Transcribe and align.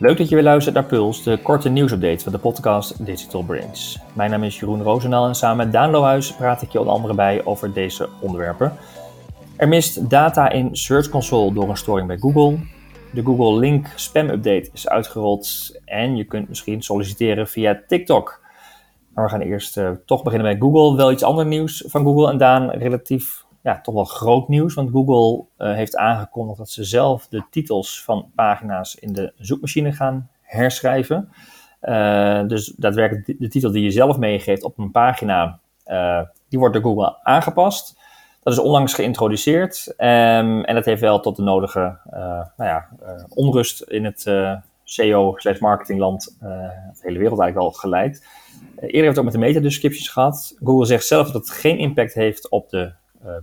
Leuk 0.00 0.18
dat 0.18 0.28
je 0.28 0.34
weer 0.34 0.44
luistert 0.44 0.74
naar 0.74 0.84
Puls, 0.84 1.22
de 1.22 1.38
korte 1.42 1.68
nieuwsupdate 1.68 2.22
van 2.22 2.32
de 2.32 2.38
podcast 2.38 3.06
Digital 3.06 3.42
Brains. 3.42 3.98
Mijn 4.12 4.30
naam 4.30 4.42
is 4.42 4.58
Jeroen 4.58 4.82
Roosendaal 4.82 5.26
en 5.26 5.34
samen 5.34 5.56
met 5.56 5.72
Daan 5.72 5.90
Lohuis 5.90 6.32
praat 6.32 6.62
ik 6.62 6.70
je 6.70 6.78
onder 6.78 6.94
andere 6.94 7.14
bij 7.14 7.44
over 7.44 7.72
deze 7.72 8.08
onderwerpen. 8.20 8.72
Er 9.56 9.68
mist 9.68 10.10
data 10.10 10.50
in 10.50 10.76
Search 10.76 11.08
Console 11.08 11.52
door 11.52 11.68
een 11.68 11.76
storing 11.76 12.06
bij 12.06 12.18
Google. 12.18 12.58
De 13.12 13.22
Google 13.22 13.58
Link 13.58 13.86
Spam 13.94 14.28
Update 14.28 14.70
is 14.72 14.88
uitgerold 14.88 15.76
en 15.84 16.16
je 16.16 16.24
kunt 16.24 16.48
misschien 16.48 16.82
solliciteren 16.82 17.48
via 17.48 17.82
TikTok. 17.86 18.40
Maar 19.14 19.24
we 19.24 19.30
gaan 19.30 19.40
eerst 19.40 19.76
uh, 19.76 19.90
toch 20.06 20.22
beginnen 20.22 20.50
bij 20.50 20.60
Google. 20.60 20.96
Wel 20.96 21.12
iets 21.12 21.22
ander 21.22 21.46
nieuws 21.46 21.84
van 21.86 22.04
Google 22.04 22.30
en 22.30 22.38
Daan, 22.38 22.70
relatief 22.70 23.44
ja, 23.62 23.80
toch 23.80 23.94
wel 23.94 24.04
groot 24.04 24.48
nieuws. 24.48 24.74
Want 24.74 24.90
Google 24.90 25.44
uh, 25.58 25.74
heeft 25.74 25.96
aangekondigd 25.96 26.58
dat 26.58 26.70
ze 26.70 26.84
zelf 26.84 27.26
de 27.28 27.44
titels 27.50 28.04
van 28.04 28.30
pagina's 28.34 28.94
in 28.94 29.12
de 29.12 29.32
zoekmachine 29.36 29.92
gaan 29.92 30.30
herschrijven. 30.40 31.32
Uh, 31.82 32.46
dus 32.46 32.74
daadwerkelijk 32.76 33.38
de 33.38 33.48
titel 33.48 33.70
die 33.70 33.82
je 33.82 33.90
zelf 33.90 34.18
meegeeft 34.18 34.62
op 34.62 34.78
een 34.78 34.90
pagina, 34.90 35.58
uh, 35.86 36.20
die 36.48 36.58
wordt 36.58 36.74
door 36.74 36.82
Google 36.82 37.18
aangepast. 37.22 37.98
Dat 38.42 38.52
is 38.52 38.58
onlangs 38.58 38.94
geïntroduceerd 38.94 39.94
um, 39.96 40.64
en 40.64 40.74
dat 40.74 40.84
heeft 40.84 41.00
wel 41.00 41.20
tot 41.20 41.36
de 41.36 41.42
nodige 41.42 41.98
nou 42.56 42.70
ja, 42.70 42.88
onrust 43.28 43.82
in 43.82 44.04
het 44.04 44.32
SEO-marketingland, 44.84 46.36
de 46.40 46.98
hele 47.00 47.18
wereld 47.18 47.40
eigenlijk 47.40 47.54
wel 47.54 47.70
geleid. 47.70 48.26
eerder 48.74 48.90
heeft 48.90 49.06
het 49.06 49.18
ook 49.18 49.24
met 49.24 49.32
de 49.32 49.38
meta-descriptions 49.38 50.08
gehad. 50.08 50.56
Google 50.64 50.86
zegt 50.86 51.06
zelf 51.06 51.30
dat 51.30 51.46
het 51.46 51.50
geen 51.50 51.78
impact 51.78 52.14
heeft 52.14 52.50
op 52.50 52.68
de 52.70 52.92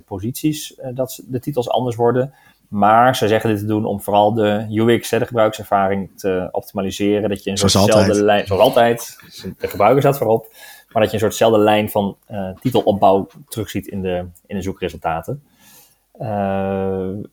posities 0.06 0.78
uh, 0.78 0.88
dat 0.94 1.24
de 1.28 1.40
titels 1.40 1.70
anders 1.70 1.96
worden. 1.96 2.34
Maar 2.68 3.16
ze 3.16 3.28
zeggen 3.28 3.50
dit 3.50 3.60
te 3.60 3.66
doen 3.66 3.86
om 3.86 4.02
vooral 4.02 4.34
de 4.34 4.68
UX, 4.70 5.10
de 5.10 5.26
gebruikservaring, 5.26 6.10
te 6.16 6.48
optimaliseren. 6.52 7.30
Dat 7.30 7.44
je 7.44 7.50
een 7.50 7.58
soortzelfde 7.58 8.24
lijn, 8.24 8.48
zoals 8.48 8.62
altijd, 8.62 9.18
de 9.58 9.68
gebruiker 9.68 10.02
staat 10.02 10.18
voorop. 10.18 10.54
Maar 10.90 11.02
dat 11.02 11.12
je 11.12 11.14
een 11.14 11.24
soortzelfde 11.24 11.60
lijn 11.60 11.90
van 11.90 12.18
uh, 12.32 12.50
titelopbouw 12.60 13.28
terugziet 13.48 13.88
in 13.88 14.02
de, 14.02 14.26
in 14.46 14.56
de 14.56 14.62
zoekresultaten. 14.62 15.44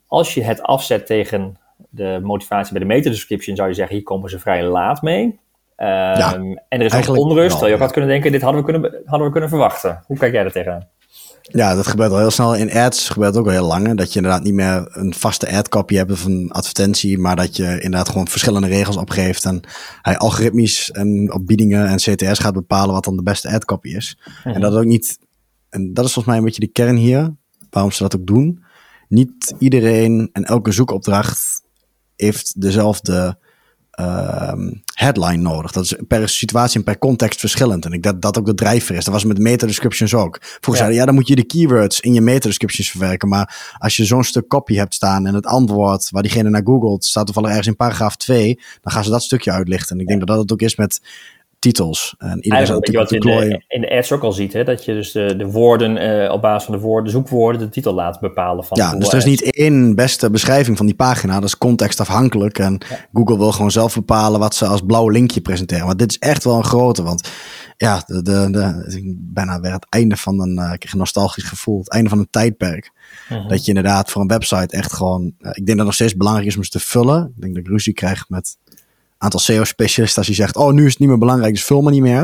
als 0.06 0.34
je 0.34 0.43
het 0.43 0.62
afzet 0.62 1.06
tegen 1.06 1.56
de 1.91 2.19
motivatie 2.23 2.73
bij 2.73 2.81
de 2.81 2.87
meta-description, 2.87 3.56
zou 3.56 3.69
je 3.69 3.75
zeggen, 3.75 3.97
hier 3.97 4.05
komen 4.05 4.31
ze 4.31 4.39
vrij 4.39 4.65
laat 4.65 5.03
mee. 5.03 5.25
Um, 5.25 5.89
ja, 5.89 6.34
en 6.69 6.81
er 6.81 6.84
is 6.84 7.09
ook 7.09 7.17
onrust. 7.17 7.51
Terwijl 7.51 7.69
je 7.69 7.75
ook 7.75 7.81
had 7.81 7.93
kunnen 7.93 8.11
denken, 8.11 8.33
dit 8.33 8.43
hadden 8.43 8.65
we 8.65 8.73
kunnen, 8.73 9.03
hadden 9.05 9.27
we 9.27 9.33
kunnen 9.33 9.51
verwachten. 9.51 10.03
Hoe 10.06 10.17
kijk 10.17 10.33
jij 10.33 10.45
er 10.45 10.53
tegenaan? 10.53 10.89
Ja, 11.43 11.75
dat 11.75 11.87
gebeurt 11.87 12.11
al 12.11 12.19
heel 12.19 12.31
snel. 12.31 12.55
In 12.55 12.73
ads 12.73 13.09
gebeurt 13.09 13.37
ook 13.37 13.47
al 13.47 13.53
heel 13.53 13.67
lang. 13.67 13.97
Dat 13.97 14.12
je 14.12 14.17
inderdaad 14.17 14.43
niet 14.43 14.55
meer 14.55 14.89
een 14.91 15.15
vaste 15.15 15.51
ad-copy 15.51 15.95
hebt 15.95 16.11
of 16.11 16.25
een 16.25 16.51
advertentie, 16.51 17.19
maar 17.19 17.37
dat 17.37 17.57
je 17.57 17.65
inderdaad 17.65 18.09
gewoon 18.09 18.29
verschillende 18.29 18.67
regels 18.67 18.97
opgeeft 18.97 19.45
en 19.45 19.61
hij 20.03 20.17
algoritmisch 20.17 20.91
en 20.91 21.33
op 21.33 21.47
biedingen 21.47 21.87
en 21.87 21.97
CTS 21.97 22.39
gaat 22.39 22.55
bepalen 22.55 22.95
wat 22.95 23.05
dan 23.05 23.17
de 23.17 23.23
beste 23.23 23.51
ad-copy 23.51 23.89
is. 23.89 24.19
En 24.45 24.61
dat 24.61 24.75
ook 24.75 24.84
niet, 24.84 25.19
en 25.69 25.95
dat 25.95 26.05
is 26.05 26.12
volgens 26.12 26.27
mij 26.27 26.37
een 26.37 26.45
beetje 26.45 26.67
de 26.67 26.73
kern 26.73 26.97
hier, 26.97 27.34
waarom 27.71 27.93
ze 27.93 28.03
dat 28.03 28.17
ook 28.17 28.27
doen. 28.27 28.65
Niet 29.09 29.55
iedereen 29.59 30.31
en 30.33 30.45
elke 30.45 30.73
zoekopdracht 30.73 31.62
heeft 32.17 32.61
dezelfde 32.61 33.39
uh, 34.01 34.53
headline 34.95 35.43
nodig. 35.43 35.73
Dat 35.73 35.85
is 35.85 35.95
per 36.09 36.29
situatie 36.29 36.79
en 36.79 36.85
per 36.85 36.98
context 36.98 37.41
verschillend. 37.41 37.85
En 37.85 37.93
ik 37.93 38.03
dat 38.03 38.23
dat 38.23 38.39
ook 38.39 38.47
de 38.47 38.55
drijver 38.55 38.97
is. 38.97 39.05
Dat 39.05 39.15
was 39.15 39.25
met 39.25 39.39
meta-descriptions 39.39 40.15
ook. 40.15 40.39
Vroeger 40.41 40.73
ja. 40.73 40.77
zeiden 40.77 40.99
ja, 40.99 41.05
dan 41.05 41.15
moet 41.15 41.29
je 41.29 41.37
de 41.37 41.45
keywords 41.45 42.01
in 42.01 42.15
je 42.15 42.21
meta-descriptions 42.21 42.91
verwerken. 42.91 43.29
Maar 43.29 43.75
als 43.79 43.97
je 43.97 44.05
zo'n 44.05 44.25
stuk 44.25 44.47
copy 44.47 44.75
hebt 44.75 44.95
staan 44.95 45.27
en 45.27 45.34
het 45.34 45.47
antwoord 45.47 46.11
waar 46.11 46.23
diegene 46.23 46.51
naar 46.51 46.65
googelt, 46.65 47.05
staat 47.05 47.25
toevallig 47.25 47.49
ergens 47.49 47.69
in 47.69 47.77
paragraaf 47.77 48.16
2, 48.16 48.61
dan 48.81 48.93
gaan 48.93 49.05
ze 49.05 49.11
dat 49.11 49.22
stukje 49.22 49.53
uitlichten. 49.53 49.97
En 49.97 50.03
ik 50.03 50.06
denk 50.06 50.19
dat 50.19 50.28
dat 50.28 50.39
het 50.39 50.53
ook 50.53 50.62
is 50.62 50.77
met 50.77 51.00
titels. 51.62 52.15
En 52.19 52.45
iedereen 52.45 52.75
wat 52.75 53.11
je 53.11 53.17
in 53.17 53.21
de, 53.21 53.62
in 53.69 53.81
de 53.81 53.91
ads 53.91 54.12
ook 54.12 54.23
al 54.23 54.33
ziet, 54.33 54.53
hè? 54.53 54.65
dat 54.65 54.84
je 54.84 54.93
dus 54.93 55.12
de, 55.12 55.37
de 55.37 55.47
woorden 55.47 55.97
uh, 55.97 56.33
op 56.33 56.43
basis 56.43 56.65
van 56.65 56.75
de 56.75 56.81
woorden, 56.81 57.05
de 57.05 57.11
zoekwoorden, 57.11 57.61
de 57.61 57.69
titel 57.69 57.95
laat 57.95 58.21
bepalen. 58.21 58.65
Van 58.65 58.78
ja, 58.78 58.95
dus 58.95 59.09
er 59.09 59.17
is 59.17 59.25
niet 59.25 59.43
één 59.43 59.95
beste 59.95 60.31
beschrijving 60.31 60.77
van 60.77 60.87
die 60.87 60.95
pagina, 60.95 61.34
dat 61.34 61.49
is 61.49 61.59
contextafhankelijk. 61.59 62.59
En 62.59 62.81
ja. 62.89 62.97
Google 63.12 63.39
wil 63.39 63.53
gewoon 63.53 63.71
zelf 63.71 63.95
bepalen 63.95 64.41
wat 64.41 64.55
ze 64.55 64.67
als 64.67 64.81
blauw 64.81 65.09
linkje 65.09 65.41
presenteren. 65.41 65.87
Maar 65.87 65.97
dit 65.97 66.11
is 66.11 66.19
echt 66.19 66.45
wel 66.45 66.56
een 66.56 66.65
grote, 66.65 67.03
want 67.03 67.31
ja, 67.77 68.03
de, 68.06 68.22
de, 68.22 68.49
de, 68.51 69.15
bijna 69.19 69.61
weer 69.61 69.72
het 69.72 69.87
einde 69.89 70.17
van 70.17 70.41
een, 70.41 70.59
uh, 70.59 70.72
een 70.78 70.99
nostalgisch 70.99 71.45
gevoel, 71.45 71.78
het 71.78 71.91
einde 71.91 72.09
van 72.09 72.19
een 72.19 72.31
tijdperk. 72.31 72.93
Uh 73.31 73.39
-huh. 73.39 73.49
Dat 73.49 73.62
je 73.62 73.69
inderdaad 73.69 74.11
voor 74.11 74.22
een 74.22 74.28
website 74.28 74.77
echt 74.77 74.93
gewoon, 74.93 75.22
uh, 75.22 75.51
ik 75.51 75.67
denk 75.67 75.67
dat 75.67 75.77
het 75.77 75.84
nog 75.84 75.95
steeds 75.95 76.17
belangrijk 76.17 76.49
is 76.49 76.56
om 76.56 76.65
ze 76.65 76.71
te 76.71 76.81
vullen. 76.81 77.33
Ik 77.37 77.41
denk 77.41 77.55
dat 77.55 77.65
ik 77.65 77.71
ruzie 77.71 77.93
krijg 77.93 78.28
met 78.28 78.56
aantal 79.22 79.41
SEO-specialisten 79.41 80.19
als 80.19 80.27
je 80.27 80.34
zegt, 80.34 80.56
oh, 80.56 80.72
nu 80.72 80.84
is 80.84 80.91
het 80.91 80.99
niet 80.99 81.09
meer 81.09 81.19
belangrijk, 81.19 81.53
dus 81.53 81.65
vul 81.65 81.83
me 81.83 81.91
niet 81.91 82.03
meer. 82.03 82.22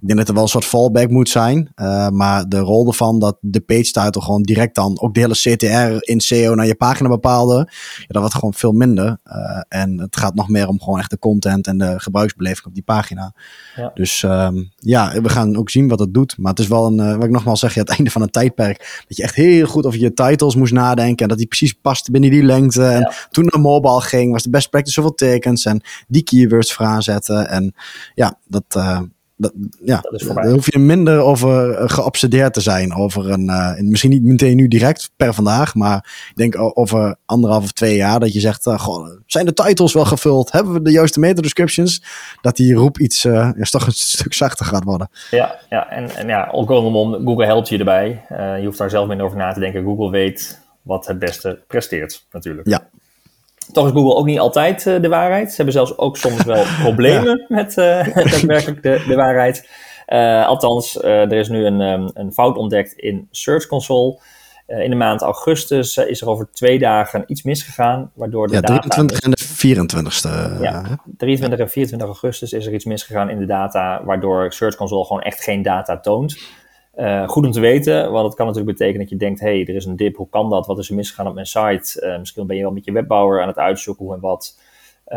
Ik 0.00 0.06
denk 0.06 0.18
dat 0.18 0.28
er 0.28 0.34
wel 0.34 0.42
een 0.42 0.48
soort 0.48 0.64
fallback 0.64 1.10
moet 1.10 1.28
zijn. 1.28 1.72
Uh, 1.76 2.08
maar 2.08 2.48
de 2.48 2.58
rol 2.58 2.86
ervan 2.86 3.18
dat 3.18 3.36
de 3.40 3.60
page 3.60 3.90
title 3.90 4.22
gewoon 4.22 4.42
direct 4.42 4.74
dan 4.74 5.00
ook 5.00 5.14
de 5.14 5.20
hele 5.20 5.34
CTR 5.34 6.10
in 6.10 6.20
SEO 6.20 6.54
naar 6.54 6.66
je 6.66 6.74
pagina 6.74 7.08
bepaalde, 7.08 7.68
ja, 7.98 8.04
dat 8.06 8.20
wordt 8.20 8.34
gewoon 8.34 8.54
veel 8.54 8.72
minder. 8.72 9.18
Uh, 9.24 9.62
en 9.68 9.98
het 9.98 10.16
gaat 10.16 10.34
nog 10.34 10.48
meer 10.48 10.68
om 10.68 10.80
gewoon 10.80 10.98
echt 10.98 11.10
de 11.10 11.18
content 11.18 11.66
en 11.66 11.78
de 11.78 12.00
gebruiksbeleving 12.00 12.66
op 12.66 12.74
die 12.74 12.82
pagina. 12.82 13.34
Ja. 13.76 13.90
Dus 13.94 14.22
um, 14.22 14.72
ja, 14.76 15.20
we 15.20 15.28
gaan 15.28 15.56
ook 15.56 15.70
zien 15.70 15.88
wat 15.88 15.98
het 15.98 16.14
doet. 16.14 16.38
Maar 16.38 16.50
het 16.50 16.60
is 16.60 16.68
wel 16.68 16.86
een, 16.86 16.98
uh, 16.98 17.14
wat 17.14 17.24
ik 17.24 17.30
nogmaals 17.30 17.60
zeg, 17.60 17.74
ja, 17.74 17.80
het 17.80 17.90
einde 17.96 18.10
van 18.10 18.22
een 18.22 18.30
tijdperk. 18.30 19.04
Dat 19.08 19.16
je 19.16 19.22
echt 19.22 19.34
heel 19.34 19.66
goed 19.66 19.86
over 19.86 20.00
je 20.00 20.12
titles 20.12 20.54
moest 20.54 20.72
nadenken 20.72 21.22
en 21.22 21.28
dat 21.28 21.38
die 21.38 21.46
precies 21.46 21.72
paste 21.72 22.10
binnen 22.10 22.30
die 22.30 22.42
lengte. 22.42 22.84
En 22.84 23.12
toen 23.30 23.48
naar 23.50 23.60
mobile 23.60 24.00
ging, 24.00 24.32
was 24.32 24.42
de 24.42 24.50
best 24.50 24.70
practice 24.70 24.94
zoveel 24.94 25.14
tekens 25.14 25.64
en 25.64 25.82
die 26.08 26.22
keywords 26.40 26.72
voor 26.72 26.86
aanzetten. 26.86 27.48
En 27.48 27.74
ja, 28.14 28.34
dat, 28.46 28.64
uh, 28.76 29.00
dat, 29.36 29.52
ja, 29.84 30.00
dat 30.00 30.50
hoef 30.50 30.72
je 30.72 30.78
minder 30.78 31.18
over 31.18 31.80
uh, 31.80 31.88
geobsedeerd 31.88 32.54
te 32.54 32.60
zijn. 32.60 32.94
Over 32.94 33.30
een, 33.30 33.44
uh, 33.44 33.78
misschien 33.78 34.10
niet 34.10 34.22
meteen 34.22 34.56
nu 34.56 34.68
direct 34.68 35.10
per 35.16 35.34
vandaag, 35.34 35.74
maar 35.74 35.96
ik 36.28 36.36
denk 36.36 36.78
over 36.78 37.16
anderhalf 37.26 37.62
of 37.62 37.72
twee 37.72 37.96
jaar 37.96 38.20
dat 38.20 38.32
je 38.32 38.40
zegt, 38.40 38.66
uh, 38.66 38.78
goh, 38.78 39.08
zijn 39.26 39.46
de 39.46 39.52
titles 39.52 39.92
wel 39.92 40.04
gevuld? 40.04 40.52
Hebben 40.52 40.72
we 40.72 40.82
de 40.82 40.90
juiste 40.90 41.20
meta 41.20 41.42
descriptions? 41.42 42.02
Dat 42.40 42.56
die 42.56 42.74
roep 42.74 42.98
iets, 42.98 43.22
ja, 43.22 43.54
toch 43.70 43.86
een 43.86 43.92
stuk 44.16 44.34
zachter 44.34 44.66
gaat 44.66 44.84
worden. 44.84 45.10
Ja, 45.30 45.58
ja 45.68 45.90
en, 45.90 46.10
en 46.10 46.28
ja, 46.28 46.48
ook 46.52 46.70
om 46.70 47.14
Google 47.24 47.46
helpt 47.46 47.68
je 47.68 47.78
erbij. 47.78 48.24
je 48.60 48.62
hoeft 48.64 48.78
daar 48.78 48.90
zelf 48.90 49.08
minder 49.08 49.26
over 49.26 49.38
na 49.38 49.52
te 49.52 49.60
denken. 49.60 49.84
Google 49.84 50.10
weet 50.10 50.60
wat 50.82 51.06
het 51.06 51.18
beste 51.18 51.62
presteert 51.66 52.26
natuurlijk. 52.30 52.68
Ja, 52.68 52.88
toch 53.72 53.86
is 53.86 53.92
Google 53.92 54.14
ook 54.14 54.26
niet 54.26 54.38
altijd 54.38 54.86
uh, 54.86 55.00
de 55.00 55.08
waarheid. 55.08 55.50
Ze 55.50 55.56
hebben 55.56 55.74
zelfs 55.74 55.98
ook 55.98 56.16
soms 56.16 56.44
wel 56.44 56.64
problemen 56.82 57.38
ja. 57.38 57.44
met 57.56 57.74
daadwerkelijk 57.74 58.82
de, 58.82 59.04
de 59.08 59.14
waarheid. 59.14 59.68
Uh, 60.08 60.46
althans, 60.46 61.02
er 61.02 61.32
is 61.32 61.48
nu 61.48 61.66
een, 61.66 61.80
um, 61.80 62.10
een 62.14 62.32
fout 62.32 62.56
ontdekt 62.56 62.92
in 62.92 63.28
Search 63.30 63.66
Console. 63.66 64.20
in 64.66 64.90
de 64.90 64.96
maand 64.96 65.20
augustus 65.22 65.96
is 65.96 66.20
er 66.20 66.28
over 66.28 66.48
twee 66.52 66.78
dagen 66.78 67.24
iets 67.26 67.42
misgegaan, 67.42 68.10
waardoor 68.14 68.46
de 68.46 68.54
ja, 68.54 68.60
data... 68.60 68.88
23 68.88 69.20
en 69.20 69.30
de 69.30 69.38
24ste. 69.38 70.62
Ja, 70.62 71.00
23 71.16 71.58
en 71.58 71.68
24 71.68 72.08
augustus 72.08 72.52
is 72.52 72.66
er 72.66 72.74
iets 72.74 72.84
misgegaan 72.84 73.30
in 73.30 73.38
de 73.38 73.46
data, 73.46 74.04
waardoor 74.04 74.52
Search 74.52 74.76
Console 74.76 75.04
gewoon 75.04 75.22
echt 75.22 75.42
geen 75.42 75.62
data 75.62 76.00
toont. 76.00 76.38
Uh, 77.00 77.28
goed 77.28 77.46
om 77.46 77.50
te 77.50 77.60
weten, 77.60 78.12
want 78.12 78.26
het 78.26 78.34
kan 78.34 78.46
natuurlijk 78.46 78.78
betekenen 78.78 79.00
dat 79.00 79.10
je 79.10 79.16
denkt: 79.16 79.40
hé, 79.40 79.46
hey, 79.46 79.60
er 79.60 79.74
is 79.74 79.84
een 79.84 79.96
dip, 79.96 80.16
hoe 80.16 80.28
kan 80.28 80.50
dat? 80.50 80.66
Wat 80.66 80.78
is 80.78 80.88
er 80.88 80.94
misgegaan 80.94 81.26
op 81.26 81.34
mijn 81.34 81.46
site? 81.46 82.06
Uh, 82.06 82.18
misschien 82.18 82.46
ben 82.46 82.56
je 82.56 82.62
wel 82.62 82.72
met 82.72 82.84
je 82.84 82.92
webbouwer 82.92 83.42
aan 83.42 83.48
het 83.48 83.58
uitzoeken 83.58 84.04
hoe 84.04 84.14
en 84.14 84.20
wat. 84.20 84.58
Um, 85.12 85.16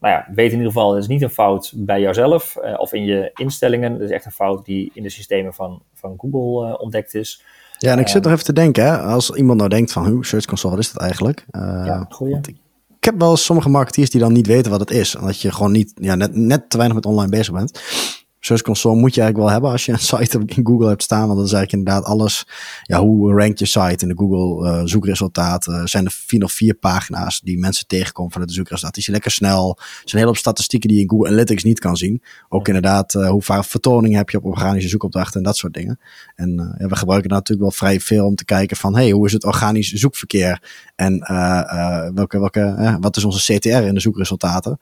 nou 0.00 0.14
ja, 0.14 0.26
weet 0.34 0.50
in 0.50 0.56
ieder 0.56 0.72
geval, 0.72 0.92
het 0.94 1.02
is 1.02 1.08
niet 1.08 1.22
een 1.22 1.30
fout 1.30 1.72
bij 1.76 2.00
jouzelf 2.00 2.58
uh, 2.64 2.74
of 2.78 2.92
in 2.92 3.04
je 3.04 3.30
instellingen. 3.34 3.92
Het 3.92 4.00
is 4.00 4.10
echt 4.10 4.24
een 4.24 4.32
fout 4.32 4.64
die 4.64 4.90
in 4.94 5.02
de 5.02 5.10
systemen 5.10 5.54
van, 5.54 5.82
van 5.94 6.14
Google 6.18 6.78
ontdekt 6.78 7.14
is. 7.14 7.44
Ja, 7.78 7.92
en 7.92 7.98
ik 7.98 8.08
zit 8.08 8.22
nog 8.22 8.32
even 8.32 8.44
te 8.44 8.52
denken, 8.52 8.84
hè, 8.84 8.98
als 8.98 9.30
iemand 9.30 9.58
nou 9.58 9.70
denkt 9.70 9.92
van, 9.92 10.06
hoe 10.06 10.26
Search 10.26 10.44
Console, 10.44 10.74
wat 10.74 10.84
is 10.84 10.92
dat 10.92 11.02
eigenlijk? 11.02 11.46
ja, 11.50 12.06
goeie. 12.08 12.36
Ik, 12.36 12.56
ik 12.98 13.04
heb 13.04 13.18
wel 13.18 13.36
sommige 13.36 13.68
marketeers 13.68 14.10
die 14.10 14.20
dan 14.20 14.32
niet 14.32 14.46
weten 14.46 14.70
wat 14.70 14.80
het 14.80 14.90
is. 14.90 15.16
Omdat 15.16 15.40
je 15.40 15.52
gewoon 15.52 15.72
niet, 15.72 15.92
ja, 15.94 16.14
net, 16.14 16.34
net 16.34 16.70
te 16.70 16.76
weinig 16.76 16.96
met 16.96 17.06
online 17.06 17.30
bezig 17.30 17.54
bent. 17.54 17.80
Search 18.40 18.62
Console 18.62 18.96
moet 18.96 19.14
je 19.14 19.20
eigenlijk 19.20 19.36
wel 19.36 19.52
hebben 19.52 19.70
als 19.70 19.84
je 19.84 19.92
een 19.92 19.98
site 19.98 20.42
in 20.46 20.66
Google 20.66 20.88
hebt 20.88 21.02
staan. 21.02 21.26
Want 21.26 21.38
dat 21.38 21.46
is 21.46 21.52
eigenlijk 21.52 21.72
inderdaad 21.72 22.12
alles. 22.12 22.46
Ja, 22.82 23.00
hoe 23.00 23.34
rankt 23.34 23.58
je 23.58 23.66
site 23.66 23.96
in 23.98 24.08
de 24.08 24.16
Google 24.16 24.68
uh, 24.68 24.80
zoekresultaten? 24.84 25.74
Uh, 25.74 25.86
zijn 25.86 26.04
er 26.04 26.10
vier 26.10 26.44
of 26.44 26.52
vier 26.52 26.74
pagina's 26.74 27.40
die 27.40 27.58
mensen 27.58 27.86
tegenkomen 27.86 28.32
vanuit 28.32 28.50
de 28.50 28.56
zoekresultaten? 28.56 29.02
Die 29.02 29.04
zijn 29.04 29.16
lekker 29.16 29.32
snel. 29.32 29.76
Er 29.78 29.84
zijn 29.84 30.04
een 30.04 30.18
hele 30.18 30.26
hoop 30.26 30.36
statistieken 30.36 30.88
die 30.88 30.96
je 30.96 31.04
in 31.04 31.10
Google 31.10 31.28
Analytics 31.28 31.64
niet 31.64 31.78
kan 31.78 31.96
zien. 31.96 32.22
Ook 32.48 32.66
inderdaad, 32.66 33.14
uh, 33.14 33.28
hoe 33.28 33.42
vaak 33.42 33.64
vertoning 33.64 34.14
heb 34.14 34.30
je 34.30 34.36
op 34.36 34.44
organische 34.44 34.88
zoekopdrachten 34.88 35.36
en 35.36 35.42
dat 35.42 35.56
soort 35.56 35.74
dingen. 35.74 36.00
En 36.40 36.60
uh, 36.60 36.74
ja, 36.78 36.86
we 36.86 36.96
gebruiken 36.96 37.30
natuurlijk 37.30 37.60
wel 37.60 37.70
vrij 37.70 38.00
veel 38.00 38.26
om 38.26 38.34
te 38.34 38.44
kijken 38.44 38.76
van, 38.76 38.96
hey, 38.96 39.10
hoe 39.10 39.26
is 39.26 39.32
het 39.32 39.44
organisch 39.44 39.92
zoekverkeer? 39.92 40.62
En 40.96 41.26
uh, 41.30 41.62
uh, 41.64 42.08
welke, 42.14 42.38
welke, 42.38 42.96
wat 43.00 43.16
is 43.16 43.24
onze 43.24 43.52
CTR 43.52 43.68
in 43.68 43.94
de 43.94 44.00
zoekresultaten? 44.00 44.80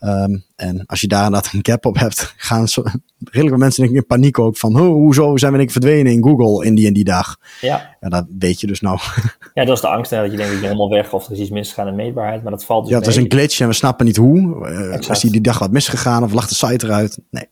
Um, 0.00 0.44
En 0.56 0.86
als 0.86 1.00
je 1.00 1.08
daar 1.08 1.24
inderdaad 1.24 1.52
een 1.52 1.62
cap 1.62 1.86
op 1.86 1.98
hebt, 1.98 2.34
gaan 2.48 2.68
zo, 2.68 2.82
redelijk 3.18 3.48
veel 3.48 3.56
mensen 3.56 3.82
denk 3.82 3.94
ik 3.94 4.00
in 4.00 4.06
paniek 4.06 4.38
ook 4.38 4.56
van, 4.56 4.76
hoezo 4.76 5.36
zijn 5.36 5.52
we 5.52 5.58
ik 5.58 5.70
verdwenen 5.70 6.12
in 6.12 6.22
Google 6.22 6.66
in 6.66 6.74
die 6.74 6.86
en 6.86 6.92
die 6.92 7.04
dag? 7.04 7.36
Ja. 7.60 7.96
Ja, 8.00 8.08
dat 8.08 8.26
weet 8.38 8.60
je 8.60 8.66
dus 8.66 8.80
nou. 8.80 8.98
Ja, 9.54 9.64
dat 9.64 9.76
is 9.76 9.82
de 9.82 9.88
angst, 9.88 10.10
hè, 10.10 10.20
dat 10.20 10.30
je 10.30 10.36
denkt, 10.36 10.52
ik 10.52 10.58
ben 10.58 10.68
helemaal 10.68 10.90
weg 10.90 11.12
of 11.12 11.26
er 11.26 11.32
is 11.32 11.38
iets 11.38 11.50
misgegaan 11.50 11.88
in 11.88 11.94
meetbaarheid, 11.94 12.42
maar 12.42 12.52
dat 12.52 12.64
valt 12.64 12.82
dus 12.82 12.92
Ja, 12.92 12.98
het 12.98 13.06
is 13.06 13.16
een 13.16 13.30
glitch 13.30 13.60
en 13.60 13.66
we 13.66 13.72
snappen 13.72 14.06
niet 14.06 14.16
hoe. 14.16 14.66
Eh, 14.68 15.10
is 15.10 15.20
die 15.20 15.30
die 15.30 15.40
dag 15.40 15.58
wat 15.58 15.70
misgegaan 15.70 16.22
of 16.22 16.32
lag 16.32 16.48
de 16.48 16.54
site 16.54 16.86
eruit? 16.86 17.18
Nee, 17.30 17.48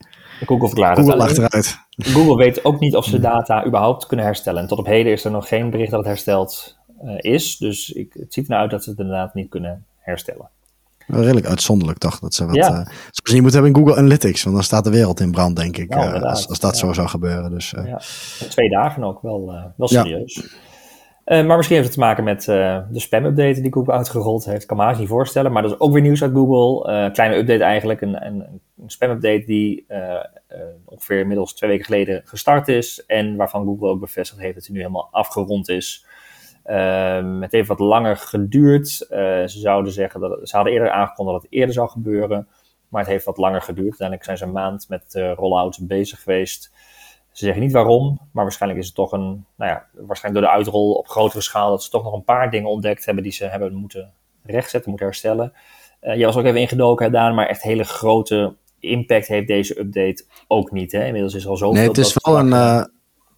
Google 0.47 0.67
verklaart 0.67 0.99
Google 0.99 1.25
het 1.25 1.39
eruit. 1.39 1.79
Google 1.97 2.37
weet 2.37 2.65
ook 2.65 2.81
niet 2.81 2.97
of 2.97 3.05
ze 3.05 3.21
data 3.21 3.67
überhaupt 3.67 4.07
kunnen 4.07 4.27
herstellen. 4.27 4.63
En 4.63 4.69
tot 4.69 4.79
op 4.79 4.87
heden 4.87 5.13
is 5.13 5.25
er 5.25 5.31
nog 5.31 5.49
geen 5.49 5.71
bericht 5.71 5.91
dat 5.91 5.99
het 5.99 6.09
hersteld 6.09 6.79
eh, 7.05 7.33
is. 7.33 7.57
Dus 7.57 7.93
ik, 7.93 8.13
het 8.13 8.35
ziet 8.35 8.45
er 8.45 8.51
nou 8.51 8.63
uit 8.63 8.71
dat 8.71 8.85
ze 8.85 8.91
het 8.91 8.99
inderdaad 8.99 9.35
niet 9.35 9.49
kunnen 9.51 9.85
herstellen. 9.99 10.49
Wel 11.07 11.21
Redelijk 11.21 11.47
uitzonderlijk 11.47 11.99
toch? 11.99 12.19
Dat 12.19 12.35
ze 12.35 12.47
wat, 12.47 12.55
Ja. 12.55 12.67
zoals 13.11 13.33
je 13.33 13.43
moet 13.43 13.53
hebben 13.53 13.71
in 13.71 13.77
Google 13.77 13.97
Analytics, 13.97 14.43
want 14.43 14.55
dan 14.57 14.65
staat 14.65 14.85
de 14.85 14.91
wereld 14.91 15.21
in 15.21 15.31
brand, 15.31 15.57
denk 15.57 15.77
ik. 15.77 15.91
Eh, 15.91 16.23
als, 16.23 16.49
als 16.49 16.59
dat 16.61 16.73
ja. 16.73 16.87
zo 16.87 16.93
zou 16.93 17.09
gebeuren. 17.09 17.51
Dus, 17.51 17.71
Ja. 17.71 18.01
Twee 18.49 18.69
dagen 18.69 19.05
ook, 19.05 19.23
wel, 19.23 19.47
wel 19.77 19.93
Ja. 19.93 20.03
serieus. 20.03 20.43
Eh, 21.25 21.47
maar 21.47 21.57
misschien 21.57 21.77
heeft 21.77 21.89
het 21.89 21.99
te 21.99 22.05
maken 22.05 22.25
met 22.25 22.49
eh, 22.49 22.79
de 22.91 23.01
spam-update 23.01 23.61
die 23.61 23.73
Google 23.73 23.93
uitgerold 23.93 24.45
heeft. 24.45 24.67
Kan 24.67 24.77
me 24.77 24.83
haast 24.83 24.99
niet 24.99 25.09
voorstellen, 25.09 25.53
maar 25.53 25.63
dat 25.63 25.71
is 25.71 25.81
ook 25.81 25.93
weer 25.93 26.03
nieuws 26.03 26.23
uit 26.23 26.33
Google. 26.33 26.93
Eh, 26.93 27.13
kleine 27.13 27.37
update 27.37 27.65
eigenlijk, 27.65 28.01
een, 28.01 28.27
een, 28.27 28.61
een 28.83 28.91
spam-update 28.91 29.43
die 29.47 29.87
ongeveer 30.85 31.19
inmiddels 31.19 31.55
twee 31.55 31.71
weken 31.71 31.85
geleden 31.85 32.23
gestart 32.25 32.69
is. 32.69 33.05
En 33.07 33.37
waarvan 33.37 33.65
Google 33.65 33.89
ook 33.89 34.01
bevestigd 34.01 34.41
heeft 34.41 34.55
dat 34.55 34.65
hij 34.65 34.75
nu 34.75 34.81
helemaal 34.81 35.09
afgerond 35.11 35.69
is. 35.69 36.07
Ehm, 36.65 37.41
het 37.41 37.53
heeft 37.53 37.69
wat 37.69 37.79
langer 37.79 38.17
geduurd. 38.17 38.89
Ze 38.89 39.45
zouden 39.47 39.93
zeggen 39.93 40.21
dat 40.21 40.49
ze 40.49 40.57
hadden 40.57 40.73
eerder 40.73 40.91
aangekondigd 40.91 41.37
dat 41.37 41.47
het 41.51 41.59
eerder 41.59 41.75
zou 41.75 41.89
gebeuren. 41.89 42.49
Maar 42.89 43.01
het 43.03 43.11
heeft 43.11 43.25
wat 43.25 43.37
langer 43.37 43.63
geduurd. 43.63 43.89
Uiteindelijk 43.89 44.25
zijn 44.25 44.37
ze 44.37 44.45
een 44.45 44.53
maand 44.53 44.89
met 44.89 45.13
de 45.13 45.35
rollout 45.35 45.79
bezig 45.83 46.23
geweest. 46.23 46.73
Ze 47.41 47.47
zeggen 47.47 47.63
niet 47.63 47.73
waarom, 47.73 48.21
maar 48.33 48.45
waarschijnlijk 48.45 48.81
is 48.83 48.87
het 48.87 48.97
toch 48.97 49.13
een, 49.13 49.45
nou 49.57 49.71
ja, 49.71 49.87
waarschijnlijk 49.93 50.45
door 50.45 50.53
de 50.53 50.59
uitrol 50.59 50.93
op 50.93 51.09
grotere 51.09 51.43
schaal, 51.43 51.71
dat 51.71 51.83
ze 51.83 51.91
toch 51.91 52.05
nog 52.05 52.13
een 52.13 52.25
paar 52.25 52.51
dingen 52.51 52.69
ontdekt 52.71 53.05
hebben 53.05 53.23
die 53.25 53.33
ze 53.33 53.45
hebben 53.45 53.75
moeten 53.75 54.13
rechtzetten, 54.43 54.91
moeten 54.91 55.09
herstellen. 55.09 55.53
Eh 56.01 56.17
jij 56.17 56.27
was 56.27 56.37
ook 56.37 56.45
even 56.45 56.61
ingedoken, 56.61 57.05
hè, 57.07 57.13
Daan, 57.13 57.35
maar 57.35 57.47
echt 57.47 57.63
hele 57.63 57.85
grote 57.85 58.55
impact 58.81 59.27
heeft 59.27 59.47
deze 59.47 59.79
update 59.81 60.25
ook 60.49 60.71
niet. 60.71 60.93
Hè? 60.93 61.05
Inmiddels 61.05 61.35
is 61.35 61.47
al 61.47 61.57
zoveel. 61.57 61.75
Nee, 61.81 61.89
het 61.89 61.99
is 61.99 62.17
wel 62.23 62.39
een. 62.39 62.53
eh, 62.53 62.85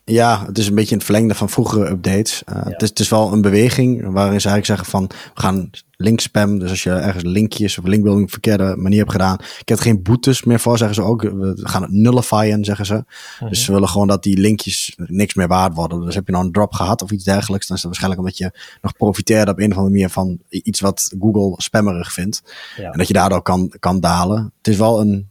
ja, 0.05 0.47
het 0.47 0.59
is 0.59 0.69
een 0.69 0.75
beetje 0.75 0.95
het 0.95 1.05
verlengde 1.05 1.35
van 1.35 1.49
vroegere 1.49 1.89
updates. 1.91 2.45
Eh, 2.45 2.65
het, 2.65 2.83
is, 2.83 2.89
het 2.89 2.99
is 2.99 3.09
wel 3.09 3.33
een 3.33 3.43
beweging 3.43 4.13
waarin 4.13 4.41
ze 4.41 4.49
eigenlijk 4.49 4.67
zeggen 4.67 4.87
van 4.87 5.07
we 5.35 5.41
gaan 5.41 5.71
linkspam. 6.03 6.59
Dus 6.59 6.71
als 6.71 6.83
je 6.83 6.91
ergens 6.91 7.25
linkjes 7.25 7.79
of 7.79 7.85
linkbuilding 7.85 8.25
op 8.25 8.31
verkeerde 8.31 8.77
manier 8.77 8.99
hebt 8.99 9.11
gedaan. 9.11 9.39
Ik 9.61 9.69
heb 9.69 9.79
geen 9.79 10.03
boetes 10.03 10.45
meer 10.45 10.61
voor, 10.61 10.79
zeggen 10.79 10.95
ze 10.95 11.03
ook. 11.03 11.23
We 11.23 11.61
gaan 11.63 11.83
het 11.83 11.91
nullifyen, 11.91 12.65
zeggen 12.65 12.87
ze. 12.87 13.05
Mhm. 13.41 13.49
Dus 13.49 13.65
ze 13.65 13.73
willen 13.73 13.89
gewoon 13.89 14.09
dat 14.09 14.23
die 14.23 14.39
linkjes 14.39 14.95
niks 14.97 15.35
meer 15.35 15.49
waard 15.49 15.75
worden. 15.75 16.05
Dus 16.05 16.15
heb 16.15 16.27
je 16.27 16.33
nou 16.33 16.45
een 16.45 16.53
drop 16.53 16.73
gehad 16.73 17.03
of 17.03 17.11
iets 17.11 17.25
dergelijks, 17.25 17.67
dan 17.67 17.77
is 17.77 17.83
dat 17.83 17.91
waarschijnlijk 17.91 18.23
omdat 18.23 18.39
je 18.39 18.59
nog 18.83 18.97
profiteert 18.97 19.49
op 19.49 19.59
een 19.59 19.71
of 19.71 19.77
andere 19.77 19.95
manier 19.95 20.09
van 20.09 20.39
iets 20.49 20.81
wat 20.81 21.15
Google 21.21 21.55
spammerig 21.57 22.13
vindt. 22.13 22.43
Ja. 22.77 22.91
En 22.91 22.99
dat 22.99 23.09
je 23.09 23.15
daardoor 23.15 23.43
kan, 23.43 23.73
kan 23.79 24.01
dalen. 24.01 24.53
Het 24.59 24.69
is 24.69 24.77
wel 24.77 25.01
een, 25.01 25.29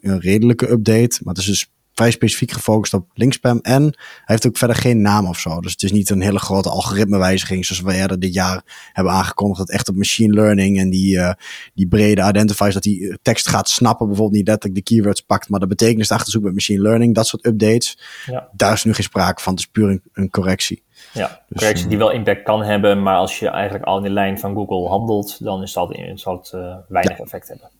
een 0.00 0.20
redelijke 0.20 0.70
update, 0.70 1.20
maar 1.22 1.34
het 1.34 1.38
is 1.42 1.46
dus 1.46 1.70
vrij 1.94 2.10
specifiek 2.10 2.50
gefocust 2.50 2.94
op 2.94 3.10
linkspam. 3.14 3.58
En 3.62 3.82
hij 3.82 4.22
heeft 4.24 4.46
ook 4.46 4.56
verder 4.56 4.76
geen 4.76 5.00
naam 5.00 5.26
of 5.26 5.38
zo. 5.38 5.60
Dus 5.60 5.72
het 5.72 5.82
is 5.82 5.92
niet 5.92 6.10
een 6.10 6.20
hele 6.20 6.38
grote 6.38 6.68
algoritmewijziging 6.68 7.66
zoals 7.66 7.82
we 7.82 7.94
eerder 7.94 8.18
dit 8.18 8.34
jaar 8.34 8.90
hebben 8.92 9.12
aangekondigd. 9.12 9.58
Dat 9.58 9.70
echt 9.70 9.88
op 9.88 9.96
machine 9.96 10.34
learning 10.34 10.78
en 10.78 10.90
die, 10.90 11.18
eh, 11.18 11.32
die 11.74 11.88
brede 11.88 12.28
identifiers, 12.28 12.74
dat 12.74 12.82
die 12.82 13.18
tekst 13.22 13.48
gaat 13.48 13.68
snappen. 13.68 14.06
Bijvoorbeeld 14.06 14.36
niet 14.36 14.48
letterlijk 14.48 14.86
de 14.86 14.94
keywords 14.94 15.20
pakt, 15.20 15.48
maar 15.48 15.60
de 15.60 15.66
betekenis 15.66 16.10
erachter 16.10 16.32
zoekt 16.32 16.44
met 16.44 16.54
machine 16.54 16.82
learning. 16.82 17.14
Dat 17.14 17.26
soort 17.26 17.46
updates. 17.46 17.98
Ja. 18.26 18.48
Daar 18.52 18.72
is 18.72 18.84
nu 18.84 18.94
geen 18.94 19.04
sprake 19.04 19.42
van. 19.42 19.52
Het 19.52 19.62
is 19.62 19.68
puur 19.68 19.88
een, 19.88 20.02
een 20.12 20.30
correctie. 20.30 20.82
Ja, 21.12 21.42
Dus, 21.48 21.58
correctie 21.58 21.84
eh, 21.84 21.90
die 21.90 21.98
wel 21.98 22.10
impact 22.10 22.42
kan 22.42 22.62
hebben, 22.62 23.02
maar 23.02 23.16
als 23.16 23.38
je 23.38 23.48
eigenlijk 23.48 23.84
al 23.84 23.96
in 23.96 24.02
de 24.02 24.10
lijn 24.10 24.38
van 24.38 24.54
Google 24.54 24.88
handelt, 24.88 25.44
dan 25.44 25.62
is 25.62 25.72
dat, 25.72 25.98
zal 26.14 26.36
het 26.36 26.52
eh, 26.52 26.76
weinig 26.88 27.18
effect 27.18 27.48
hebben. 27.48 27.70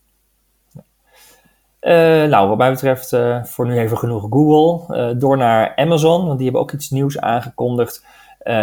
Ja. 1.83 2.23
Eh, 2.23 2.29
nou, 2.31 2.49
wat 2.49 2.59
mij 2.59 2.71
betreft 2.71 3.13
eh, 3.13 3.45
voor 3.45 3.67
nu 3.67 3.79
even 3.79 3.99
genoeg 3.99 4.27
Google. 4.31 4.97
Eh, 4.97 5.11
door 5.19 5.37
naar 5.37 5.73
Amazon, 5.77 6.25
want 6.25 6.35
die 6.37 6.43
hebben 6.45 6.61
ook 6.63 6.73
iets 6.73 6.91
nieuws 6.91 7.19
aangekondigd. 7.21 8.05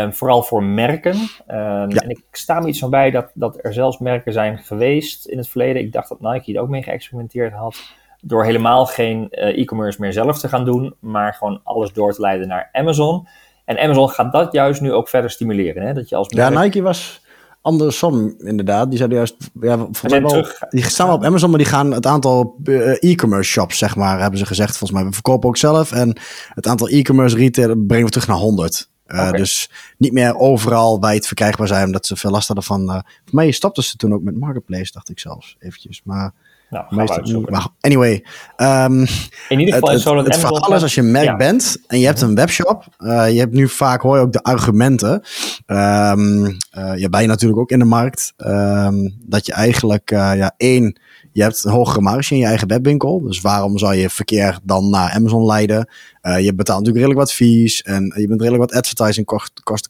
vooral 0.09 0.43
voor 0.43 0.63
merken. 0.63 1.15
Ehm, 1.47 1.89
En 1.89 2.09
ik 2.09 2.23
sta 2.31 2.59
me 2.59 2.67
iets 2.67 2.79
van 2.79 2.89
bij 2.89 3.11
dat, 3.11 3.31
dat 3.33 3.59
er 3.61 3.73
zelfs 3.73 3.97
merken 3.97 4.33
zijn 4.33 4.57
geweest 4.57 5.25
in 5.25 5.37
het 5.37 5.47
verleden. 5.49 5.81
Ik 5.81 5.91
dacht 5.91 6.09
dat 6.09 6.21
Nike 6.21 6.53
er 6.53 6.61
ook 6.61 6.69
mee 6.69 6.83
geëxperimenteerd 6.83 7.53
had. 7.53 7.81
Door 8.21 8.43
helemaal 8.45 8.85
geen 8.85 9.27
e-commerce 9.29 10.01
meer 10.01 10.13
zelf 10.13 10.39
te 10.39 10.47
gaan 10.47 10.65
doen, 10.65 10.95
maar 10.99 11.33
gewoon 11.33 11.61
alles 11.63 11.93
door 11.93 12.13
te 12.13 12.21
leiden 12.21 12.47
naar 12.47 12.69
Amazon. 12.71 13.27
En 13.65 13.79
Amazon 13.79 14.09
gaat 14.09 14.31
dat 14.31 14.53
juist 14.53 14.81
nu 14.81 14.93
ook 14.93 15.09
verder 15.09 15.29
stimuleren. 15.29 15.83
Hè? 15.83 15.93
Dat 15.93 16.09
je 16.09 16.15
als 16.15 16.27
Ja, 16.29 16.49
merk- 16.49 16.63
Nike 16.63 16.81
was 16.81 17.21
andersom 17.61 18.35
inderdaad. 18.37 18.89
Die 18.89 18.97
zeiden 18.97 19.17
juist, 19.17 19.35
ja, 19.61 19.77
volgens 19.77 20.33
wel, 20.33 20.47
die 20.69 20.83
staan 20.83 21.07
wel 21.07 21.15
op 21.15 21.23
Amazon, 21.23 21.49
maar 21.49 21.59
die 21.59 21.67
gaan 21.67 21.91
het 21.91 22.05
aantal 22.05 22.55
eh, 22.63 23.03
e-commerce 23.11 23.51
shops, 23.51 23.77
zeg 23.77 23.95
maar, 23.95 24.19
hebben 24.19 24.39
ze 24.39 24.45
gezegd. 24.45 24.77
Volgens 24.77 24.99
mij, 24.99 25.09
we 25.09 25.13
verkopen 25.13 25.49
ook 25.49 25.57
zelf. 25.57 25.91
En 25.91 26.17
het 26.53 26.67
aantal 26.67 26.87
e-commerce 26.87 27.35
retail 27.35 27.75
brengen 27.75 28.05
we 28.05 28.11
terug 28.11 28.27
naar 28.27 28.37
100. 28.37 28.89
Eh. 29.05 29.31
Dus 29.31 29.71
niet 29.97 30.13
meer 30.13 30.37
overal 30.37 30.99
wijd 30.99 31.27
verkrijgbaar 31.27 31.67
zijn, 31.67 31.85
omdat 31.85 32.05
ze 32.05 32.15
veel 32.15 32.31
last 32.31 32.47
hadden 32.47 32.65
van... 32.65 32.89
eh 32.89 32.93
voor 32.93 33.35
mij 33.35 33.51
stopten 33.51 33.83
ze 33.83 33.95
toen 33.95 34.13
ook 34.13 34.21
met 34.21 34.37
Marketplace, 34.37 34.91
dacht 34.91 35.09
ik 35.09 35.19
zelfs, 35.19 35.55
eventjes. 35.59 36.01
Maar, 36.03 36.33
nou, 36.69 36.85
meestal, 36.89 37.41
maar 37.49 37.67
anyway, 37.81 38.23
ehm, 38.55 39.05
In 39.49 39.59
ieder 39.59 39.73
geval 39.73 39.89
is 39.89 39.93
het, 39.93 39.93
het 39.93 40.01
zo 40.01 40.15
dat 40.15 40.25
het 40.25 40.33
Amazon... 40.33 40.55
verhaal 40.57 40.75
is 40.75 40.81
als 40.81 40.95
je 40.95 41.01
een 41.01 41.11
merk 41.11 41.25
Ja. 41.25 41.35
bent 41.35 41.77
en 41.87 41.99
je 41.99 42.05
hebt 42.05 42.21
een 42.21 42.35
webshop. 42.35 42.83
eh, 42.97 43.31
je 43.31 43.39
hebt 43.39 43.53
nu 43.53 43.67
vaak, 43.69 44.01
hoor 44.01 44.15
je 44.15 44.21
ook 44.21 44.33
de 44.33 44.43
argumenten. 44.43 45.21
ehm 45.65 46.45
eh, 46.71 46.97
ja, 46.97 47.19
je 47.19 47.27
natuurlijk 47.27 47.59
ook 47.59 47.71
in 47.71 47.79
de 47.79 47.85
markt. 47.85 48.33
ehm, 48.37 49.09
dat 49.19 49.45
je 49.45 49.53
eigenlijk, 49.53 50.11
eh, 50.11 50.31
ja, 50.35 50.53
één, 50.57 50.99
je 51.31 51.41
hebt 51.41 51.63
een 51.63 51.71
hogere 51.71 52.01
marge 52.01 52.33
in 52.33 52.39
je 52.39 52.45
eigen 52.45 52.67
webwinkel. 52.67 53.21
Dus 53.21 53.41
waarom 53.41 53.77
zou 53.77 53.95
je 53.95 54.09
verkeer 54.09 54.59
dan 54.63 54.89
naar 54.89 55.11
Amazon 55.11 55.45
leiden? 55.45 55.89
Je 56.21 56.53
betaalt 56.55 56.79
natuurlijk 56.79 57.05
redelijk 57.05 57.19
wat 57.19 57.33
fees 57.33 57.81
en 57.81 58.13
je 58.15 58.27
bent 58.27 58.41
redelijk 58.41 58.71
wat 58.71 58.73
advertising 58.79 59.25
kost, 59.25 59.51
kost 59.63 59.89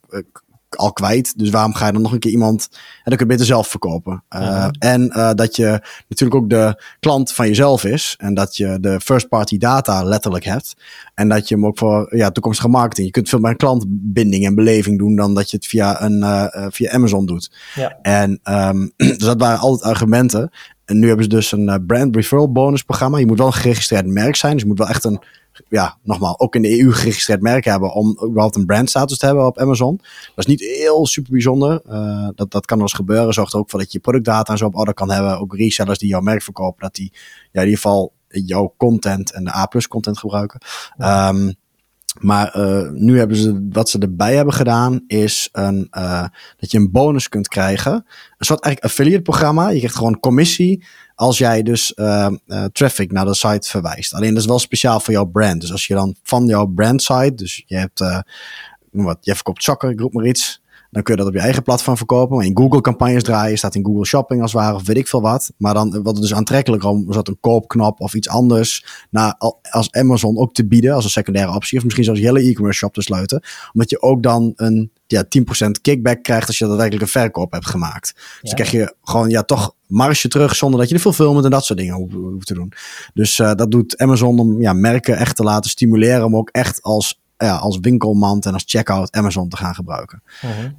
al 0.76 0.92
kwijt. 0.92 1.38
Dus 1.38 1.50
waarom 1.50 1.74
ga 1.74 1.86
je 1.86 1.92
dan 1.92 2.02
nog 2.02 2.12
een 2.12 2.18
keer 2.18 2.30
iemand... 2.30 2.68
En 2.70 2.78
dan 3.04 3.16
kun 3.16 3.26
je 3.26 3.32
beter 3.32 3.46
zelf 3.46 3.68
verkopen. 3.68 4.24
Eh. 4.28 4.68
En 4.78 5.10
eh, 5.10 5.30
dat 5.34 5.56
je 5.56 5.82
natuurlijk 6.08 6.40
ook 6.40 6.50
de 6.50 6.82
klant 7.00 7.32
van 7.32 7.46
jezelf 7.46 7.84
is. 7.84 8.14
En 8.18 8.34
dat 8.34 8.56
je 8.56 8.78
de 8.80 9.00
first 9.00 9.28
party 9.28 9.58
data 9.58 10.02
letterlijk 10.02 10.44
hebt. 10.44 10.76
En 11.14 11.28
dat 11.28 11.48
je 11.48 11.54
hem 11.54 11.66
ook 11.66 11.78
voor 11.78 12.16
ja, 12.16 12.30
toekomstige 12.30 12.68
marketing... 12.68 13.06
Je 13.06 13.12
kunt 13.12 13.28
veel 13.28 13.38
meer 13.38 13.56
klantbinding 13.56 14.46
en 14.46 14.54
beleving 14.54 14.98
doen... 14.98 15.16
dan 15.16 15.34
dat 15.34 15.50
je 15.50 15.56
het 15.56 15.66
via, 15.66 16.02
een, 16.02 16.22
eh, 16.22 16.66
via 16.70 16.90
Amazon 16.90 17.26
doet. 17.26 17.52
Ja. 17.74 17.98
En 18.02 18.40
ehm, 18.42 18.88
dus 18.96 19.18
dat 19.18 19.40
waren 19.40 19.58
altijd 19.58 19.90
argumenten. 19.90 20.50
En 20.84 20.98
nu 20.98 21.06
hebben 21.06 21.24
ze 21.24 21.30
dus 21.30 21.52
een 21.52 21.84
brand 21.86 22.16
referral 22.16 22.52
bonus 22.52 22.82
programma. 22.82 23.18
Je 23.18 23.26
moet 23.26 23.38
wel 23.38 23.46
een 23.46 23.52
geregistreerd 23.52 24.06
merk 24.06 24.36
zijn. 24.36 24.52
Dus 24.52 24.62
je 24.62 24.68
moet 24.68 24.78
wel 24.78 24.88
echt 24.88 25.04
een, 25.04 25.22
ja, 25.68 25.98
nogmaals, 26.02 26.38
ook 26.38 26.54
in 26.54 26.62
de 26.62 26.80
EU 26.80 26.92
geregistreerd 26.92 27.40
merk 27.40 27.64
hebben 27.64 27.92
om 27.92 28.18
überhaupt 28.24 28.56
een 28.56 28.66
brandstatus 28.66 29.18
te 29.18 29.26
hebben 29.26 29.46
op 29.46 29.58
Amazon. 29.58 29.96
Dat 29.96 30.34
is 30.34 30.46
niet 30.46 30.60
heel 30.60 31.06
super 31.06 31.32
bijzonder. 31.32 31.80
Eh, 31.88 32.28
dat, 32.34 32.50
dat 32.50 32.66
kan 32.66 32.76
wel 32.76 32.86
eens 32.86 32.96
gebeuren. 32.96 33.34
Zorgt 33.34 33.52
er 33.52 33.58
ook 33.58 33.70
voor 33.70 33.78
dat 33.78 33.92
je 33.92 33.98
productdata 33.98 34.52
en 34.52 34.58
zo 34.58 34.66
op 34.66 34.76
orde 34.76 34.94
kan 34.94 35.10
hebben. 35.10 35.38
Ook 35.38 35.56
resellers 35.56 35.98
die 35.98 36.08
jouw 36.08 36.20
merk 36.20 36.42
verkopen, 36.42 36.82
dat 36.82 36.94
die 36.94 37.12
ja, 37.52 37.60
in 37.60 37.66
ieder 37.66 37.80
geval 37.80 38.12
jouw 38.28 38.74
content 38.76 39.32
en 39.32 39.44
de 39.44 39.54
A 39.54 39.68
content 39.88 40.18
gebruiken. 40.18 40.60
Ehm, 40.96 41.52
maar 42.18 42.48
eh, 42.48 42.90
nu 42.90 43.18
hebben 43.18 43.36
ze, 43.36 43.68
wat 43.72 43.88
ze 43.88 43.98
erbij 43.98 44.34
hebben 44.34 44.54
gedaan, 44.54 45.04
is 45.06 45.48
een, 45.52 45.86
eh, 45.90 46.24
dat 46.56 46.70
je 46.70 46.78
een 46.78 46.90
bonus 46.90 47.28
kunt 47.28 47.48
krijgen. 47.48 47.92
Een 47.92 48.46
soort 48.46 48.62
eigenlijk 48.62 48.92
affiliate 48.92 49.22
programma. 49.22 49.68
Je 49.68 49.78
krijgt 49.78 49.96
gewoon 49.96 50.20
commissie 50.20 50.84
als 51.20 51.38
jij 51.38 51.62
dus 51.62 51.94
eh, 51.94 52.28
traffic 52.72 53.12
naar 53.12 53.24
de 53.24 53.34
site 53.34 53.68
verwijst. 53.68 54.14
Alleen 54.14 54.34
dat 54.34 54.42
is 54.42 54.48
wel 54.48 54.58
speciaal 54.58 55.00
voor 55.00 55.12
jouw 55.12 55.24
brand. 55.24 55.60
Dus 55.60 55.72
als 55.72 55.86
je 55.86 55.94
dan 55.94 56.16
van 56.22 56.46
jouw 56.46 56.66
brand 56.66 57.02
site, 57.02 57.34
dus 57.34 57.62
je 57.66 57.76
hebt, 57.76 58.00
eh, 58.00 58.18
wat, 58.90 59.18
je 59.20 59.34
verkoopt 59.34 59.62
sokken, 59.62 59.90
ik 59.90 60.00
roep 60.00 60.12
maar 60.12 60.26
iets. 60.26 60.59
Dan 60.90 61.02
kun 61.02 61.14
je 61.14 61.20
dat 61.20 61.28
op 61.28 61.34
je 61.36 61.40
eigen 61.40 61.62
platform 61.62 61.96
verkopen. 61.96 62.36
Maar 62.36 62.46
in 62.46 62.56
Google 62.56 62.80
campagnes 62.80 63.22
draaien, 63.22 63.58
staat 63.58 63.74
in 63.74 63.84
Google 63.84 64.06
Shopping 64.06 64.42
als 64.42 64.52
het 64.52 64.60
ware, 64.60 64.74
of 64.74 64.86
weet 64.86 64.96
ik 64.96 65.08
veel 65.08 65.20
wat. 65.20 65.52
Maar 65.56 65.74
dan 65.74 65.90
wordt 65.90 66.08
het 66.08 66.20
dus 66.20 66.34
aantrekkelijker 66.34 66.88
om 66.88 67.12
zo'n 67.12 67.22
een 67.28 67.40
koopknop 67.40 68.00
of 68.00 68.14
iets 68.14 68.28
anders 68.28 68.84
naar, 69.10 69.34
als 69.70 69.90
Amazon 69.92 70.38
ook 70.38 70.54
te 70.54 70.66
bieden, 70.66 70.94
als 70.94 71.04
een 71.04 71.10
secundaire 71.10 71.54
optie. 71.54 71.78
Of 71.78 71.84
misschien 71.84 72.04
zelfs 72.04 72.20
je 72.20 72.26
hele 72.26 72.40
e-commerce 72.40 72.78
shop 72.78 72.94
te 72.94 73.02
sluiten. 73.02 73.42
Omdat 73.72 73.90
je 73.90 74.02
ook 74.02 74.22
dan 74.22 74.52
een 74.56 74.90
ja, 75.06 75.24
10% 75.66 75.70
kickback 75.82 76.22
krijgt 76.22 76.46
als 76.46 76.58
je 76.58 76.64
daadwerkelijk 76.66 77.02
een 77.02 77.08
verkoop 77.20 77.52
hebt 77.52 77.66
gemaakt. 77.66 78.12
Dus 78.14 78.24
Ja. 78.40 78.40
dan 78.40 78.54
krijg 78.54 78.70
je 78.70 78.94
gewoon 79.02 79.28
ja, 79.28 79.42
toch 79.42 79.74
marge 79.86 80.28
terug 80.28 80.56
zonder 80.56 80.80
dat 80.80 80.88
je 80.88 80.94
de 80.94 81.00
fulfillment 81.00 81.44
en 81.44 81.50
dat 81.50 81.64
soort 81.64 81.78
dingen 81.78 81.94
hoeft, 81.94 82.12
hoeft 82.12 82.46
te 82.46 82.54
doen. 82.54 82.72
Dus 83.14 83.38
eh, 83.38 83.54
dat 83.54 83.70
doet 83.70 83.98
Amazon 83.98 84.38
om 84.38 84.60
ja, 84.60 84.72
merken 84.72 85.16
echt 85.16 85.36
te 85.36 85.42
laten 85.42 85.70
stimuleren 85.70 86.24
om 86.24 86.36
ook 86.36 86.48
echt 86.48 86.82
als 86.82 87.19
ja, 87.46 87.56
als 87.56 87.78
winkelmand 87.80 88.46
en 88.46 88.52
als 88.52 88.62
checkout 88.66 89.12
Amazon 89.12 89.48
te 89.48 89.56
gaan 89.56 89.74
gebruiken. 89.74 90.22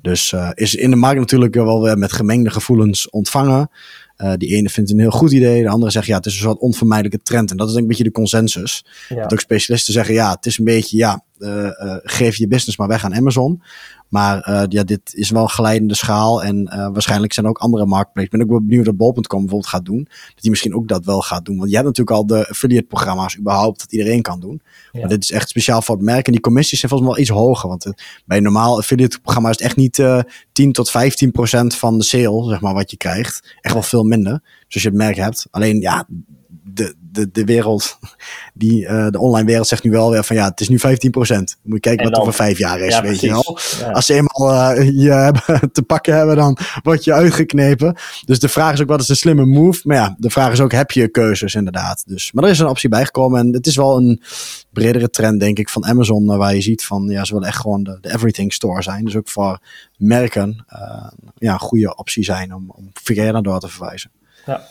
Dus 0.01 0.35
is 0.53 0.75
in 0.75 0.89
de 0.89 0.95
markt 0.95 1.19
natuurlijk 1.19 1.53
wel 1.53 1.81
weer 1.81 1.97
met 1.97 2.11
gemengde 2.11 2.49
gevoelens 2.49 3.09
ontvangen. 3.09 3.69
Uh, 4.17 4.33
die 4.37 4.49
ene 4.49 4.69
vindt 4.69 4.89
het 4.89 4.99
een 4.99 5.05
heel 5.05 5.19
goed 5.19 5.31
idee, 5.31 5.63
de 5.63 5.69
andere 5.69 5.91
zegt 5.91 6.05
ja, 6.05 6.15
het 6.17 6.25
is 6.25 6.33
een 6.33 6.39
soort 6.39 6.59
onvermijdelijke 6.59 7.23
trend. 7.23 7.51
En 7.51 7.57
dat 7.57 7.67
is 7.67 7.73
denk 7.73 7.85
ik 7.85 7.91
een 7.91 7.97
beetje 7.97 8.11
de 8.11 8.19
consensus. 8.19 8.85
Ja. 9.09 9.21
Dat 9.21 9.33
ook 9.33 9.39
specialisten 9.39 9.93
zeggen 9.93 10.13
ja, 10.13 10.31
het 10.31 10.45
is 10.45 10.57
een 10.57 10.65
beetje 10.65 10.97
ja, 10.97 11.23
geef 12.03 12.35
je 12.35 12.47
business 12.47 12.77
maar 12.77 12.87
weg 12.87 13.05
aan 13.05 13.15
Amazon. 13.15 13.61
Maar 14.07 14.49
uh, 14.49 14.63
ja, 14.69 14.83
dit 14.83 15.13
is 15.13 15.29
wel 15.29 15.41
een 15.41 15.49
glijdende 15.49 15.95
schaal. 15.95 16.43
En 16.43 16.63
waarschijnlijk 16.93 17.33
zijn 17.33 17.45
er 17.45 17.51
ook 17.51 17.57
andere 17.57 17.85
marketplaces. 17.85 18.31
Ik 18.31 18.37
ben 18.37 18.47
ook 18.47 18.51
wel 18.51 18.67
benieuwd 18.67 18.85
wat 18.85 18.97
Bol.com 18.97 19.39
bijvoorbeeld 19.39 19.67
gaat 19.67 19.85
doen. 19.85 20.07
Dat 20.09 20.41
die 20.41 20.49
misschien 20.49 20.75
ook 20.75 20.87
dat 20.87 21.05
wel 21.05 21.21
gaat 21.21 21.45
doen. 21.45 21.57
Want 21.57 21.69
je 21.69 21.75
hebt 21.75 21.87
natuurlijk 21.87 22.17
al 22.17 22.25
de 22.25 22.47
affiliate 22.47 22.87
programma's 22.87 23.37
überhaupt 23.37 23.79
dat 23.79 23.91
iedereen 23.91 24.21
kan 24.21 24.39
doen. 24.39 24.61
Ja. 24.91 24.99
Maar 24.99 25.09
dit 25.09 25.23
is 25.23 25.31
echt 25.31 25.49
speciaal 25.49 25.81
voor 25.81 25.95
het 25.95 26.05
merk. 26.05 26.25
En 26.25 26.31
die 26.31 26.41
commissies 26.41 26.79
zijn 26.79 26.91
volgens 26.91 27.09
mij 27.09 27.19
wel 27.19 27.27
iets 27.27 27.45
hoger. 27.45 27.69
Want 27.69 27.93
bij 28.25 28.37
een 28.37 28.43
normaal 28.43 28.77
affiliate 28.77 29.19
programma 29.19 29.49
is 29.49 29.55
het 29.55 29.65
echt 29.65 29.75
niet 29.75 29.97
uh, 29.97 30.19
10 30.51 30.71
tot 30.71 30.91
15 30.91 31.31
procent 31.31 31.75
van 31.75 31.97
de 31.97 32.03
sale, 32.03 32.49
zeg 32.49 32.61
maar, 32.61 32.73
wat 32.73 32.91
je 32.91 32.97
krijgt. 32.97 33.55
Echt 33.61 33.73
wel 33.73 33.83
veel 33.83 34.03
minder. 34.03 34.39
Dus 34.41 34.73
als 34.73 34.83
je 34.83 34.89
het 34.89 34.97
merk 34.97 35.15
hebt. 35.15 35.47
Alleen 35.51 35.79
ja, 35.79 36.07
de, 36.63 36.95
de, 37.11 37.31
de 37.31 37.45
wereld, 37.45 37.99
die, 38.53 38.83
uh, 38.83 39.07
de 39.07 39.19
online 39.19 39.47
wereld 39.47 39.67
zegt 39.67 39.83
nu 39.83 39.91
wel 39.91 40.11
weer 40.11 40.23
van 40.23 40.35
ja, 40.35 40.45
het 40.49 40.59
is 40.59 40.69
nu 40.69 40.79
15%. 40.79 40.81
Moet 40.81 41.57
je 41.63 41.79
kijken 41.79 42.09
wat 42.09 42.19
over 42.19 42.33
vijf 42.33 42.57
jaar 42.57 42.79
is, 42.79 42.93
ja, 42.93 43.01
weet 43.01 43.19
je 43.19 43.27
wel. 43.27 43.57
Ja. 43.79 43.91
Als 43.91 44.05
ze 44.05 44.13
eenmaal 44.13 44.75
uh, 44.77 44.89
je 44.89 45.33
te 45.71 45.81
pakken 45.81 46.15
hebben, 46.15 46.35
dan 46.35 46.57
word 46.83 47.03
je 47.03 47.13
uitgeknepen. 47.13 47.95
Dus 48.25 48.39
de 48.39 48.49
vraag 48.49 48.73
is 48.73 48.81
ook, 48.81 48.87
wat 48.87 49.01
is 49.01 49.09
een 49.09 49.15
slimme 49.15 49.45
move? 49.45 49.81
Maar 49.83 49.97
ja, 49.97 50.15
de 50.17 50.29
vraag 50.29 50.51
is 50.51 50.59
ook, 50.59 50.71
heb 50.71 50.91
je 50.91 51.07
keuzes 51.07 51.55
inderdaad? 51.55 52.03
Dus, 52.07 52.31
maar 52.31 52.43
er 52.43 52.49
is 52.49 52.59
een 52.59 52.67
optie 52.67 52.89
bijgekomen 52.89 53.39
en 53.39 53.53
het 53.53 53.67
is 53.67 53.75
wel 53.75 53.97
een 53.97 54.21
bredere 54.69 55.09
trend, 55.09 55.39
denk 55.39 55.59
ik, 55.59 55.69
van 55.69 55.85
Amazon, 55.85 56.31
uh, 56.31 56.37
waar 56.37 56.55
je 56.55 56.61
ziet 56.61 56.85
van, 56.85 57.07
ja, 57.07 57.25
ze 57.25 57.33
willen 57.33 57.47
echt 57.47 57.59
gewoon 57.59 57.83
de, 57.83 57.97
de 58.01 58.13
everything 58.13 58.53
store 58.53 58.81
zijn. 58.81 59.05
Dus 59.05 59.15
ook 59.15 59.29
voor 59.29 59.59
merken, 59.97 60.65
ja, 61.37 61.53
een 61.53 61.59
goede 61.59 61.95
optie 61.95 62.23
zijn 62.23 62.53
om, 62.53 62.71
om 62.75 62.91
naar 63.15 63.41
door 63.41 63.59
te 63.59 63.67
verwijzen. 63.67 64.11
Ja. 64.45 64.61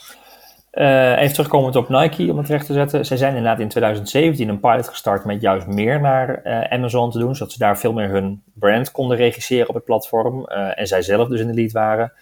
Uh, 0.73 1.19
even 1.19 1.33
terugkomend 1.33 1.77
op 1.77 1.89
Nike, 1.89 2.31
om 2.31 2.39
het 2.39 2.49
recht 2.49 2.67
te 2.67 2.73
zetten. 2.73 3.07
Zij 3.07 3.17
zijn 3.17 3.37
inderdaad 3.37 3.61
in 3.61 3.69
2017 3.69 4.49
een 4.49 4.61
pilot 4.61 4.89
gestart 4.89 5.25
met 5.25 5.41
juist 5.41 5.67
meer 5.67 6.01
naar 6.01 6.41
uh, 6.45 6.61
Amazon 6.61 7.11
te 7.11 7.19
doen, 7.19 7.37
zodat 7.37 7.53
ze 7.53 7.59
daar 7.59 7.79
veel 7.79 7.93
meer 7.93 8.09
hun 8.09 8.43
brand 8.55 8.91
konden 8.91 9.17
regisseren 9.17 9.69
op 9.69 9.75
het 9.75 9.85
platform. 9.85 10.47
Uh, 10.49 10.79
en 10.79 10.87
zij 10.87 11.03
zelf 11.03 11.29
dus 11.29 11.41
in 11.41 11.47
de 11.47 11.55
lead 11.55 11.73
waren. 11.73 12.13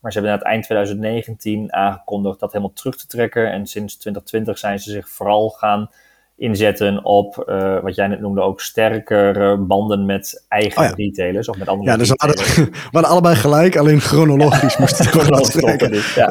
Maar 0.00 0.12
ze 0.12 0.18
hebben 0.18 0.32
inderdaad 0.32 0.52
eind 0.52 0.64
2019 0.64 1.72
aangekondigd 1.72 2.40
dat 2.40 2.52
helemaal 2.52 2.74
terug 2.74 2.96
te 2.96 3.06
trekken. 3.06 3.52
En 3.52 3.66
sinds 3.66 3.96
2020 3.96 4.58
zijn 4.58 4.78
ze 4.78 4.90
zich 4.90 5.08
vooral 5.08 5.48
gaan 5.48 5.90
inzetten 6.38 7.04
op, 7.04 7.44
uh, 7.46 7.80
wat 7.80 7.94
jij 7.94 8.06
net 8.06 8.20
noemde, 8.20 8.40
ook 8.40 8.60
sterkere 8.60 9.56
banden 9.56 10.06
met 10.06 10.44
eigen 10.48 10.82
oh 10.82 10.88
ja. 10.88 10.94
retailers 10.94 11.48
of 11.48 11.58
met 11.58 11.68
andere 11.68 11.90
Ja, 11.90 11.96
dus 11.96 12.08
we 12.08 12.14
hadden, 12.16 12.44
we 12.64 12.88
hadden 12.90 13.10
allebei 13.10 13.34
gelijk, 13.34 13.76
alleen 13.76 14.00
chronologisch 14.00 14.76
moest 14.76 14.98
het 14.98 15.06
gewoon 15.06 15.90
dus, 15.90 16.14
Ja, 16.14 16.30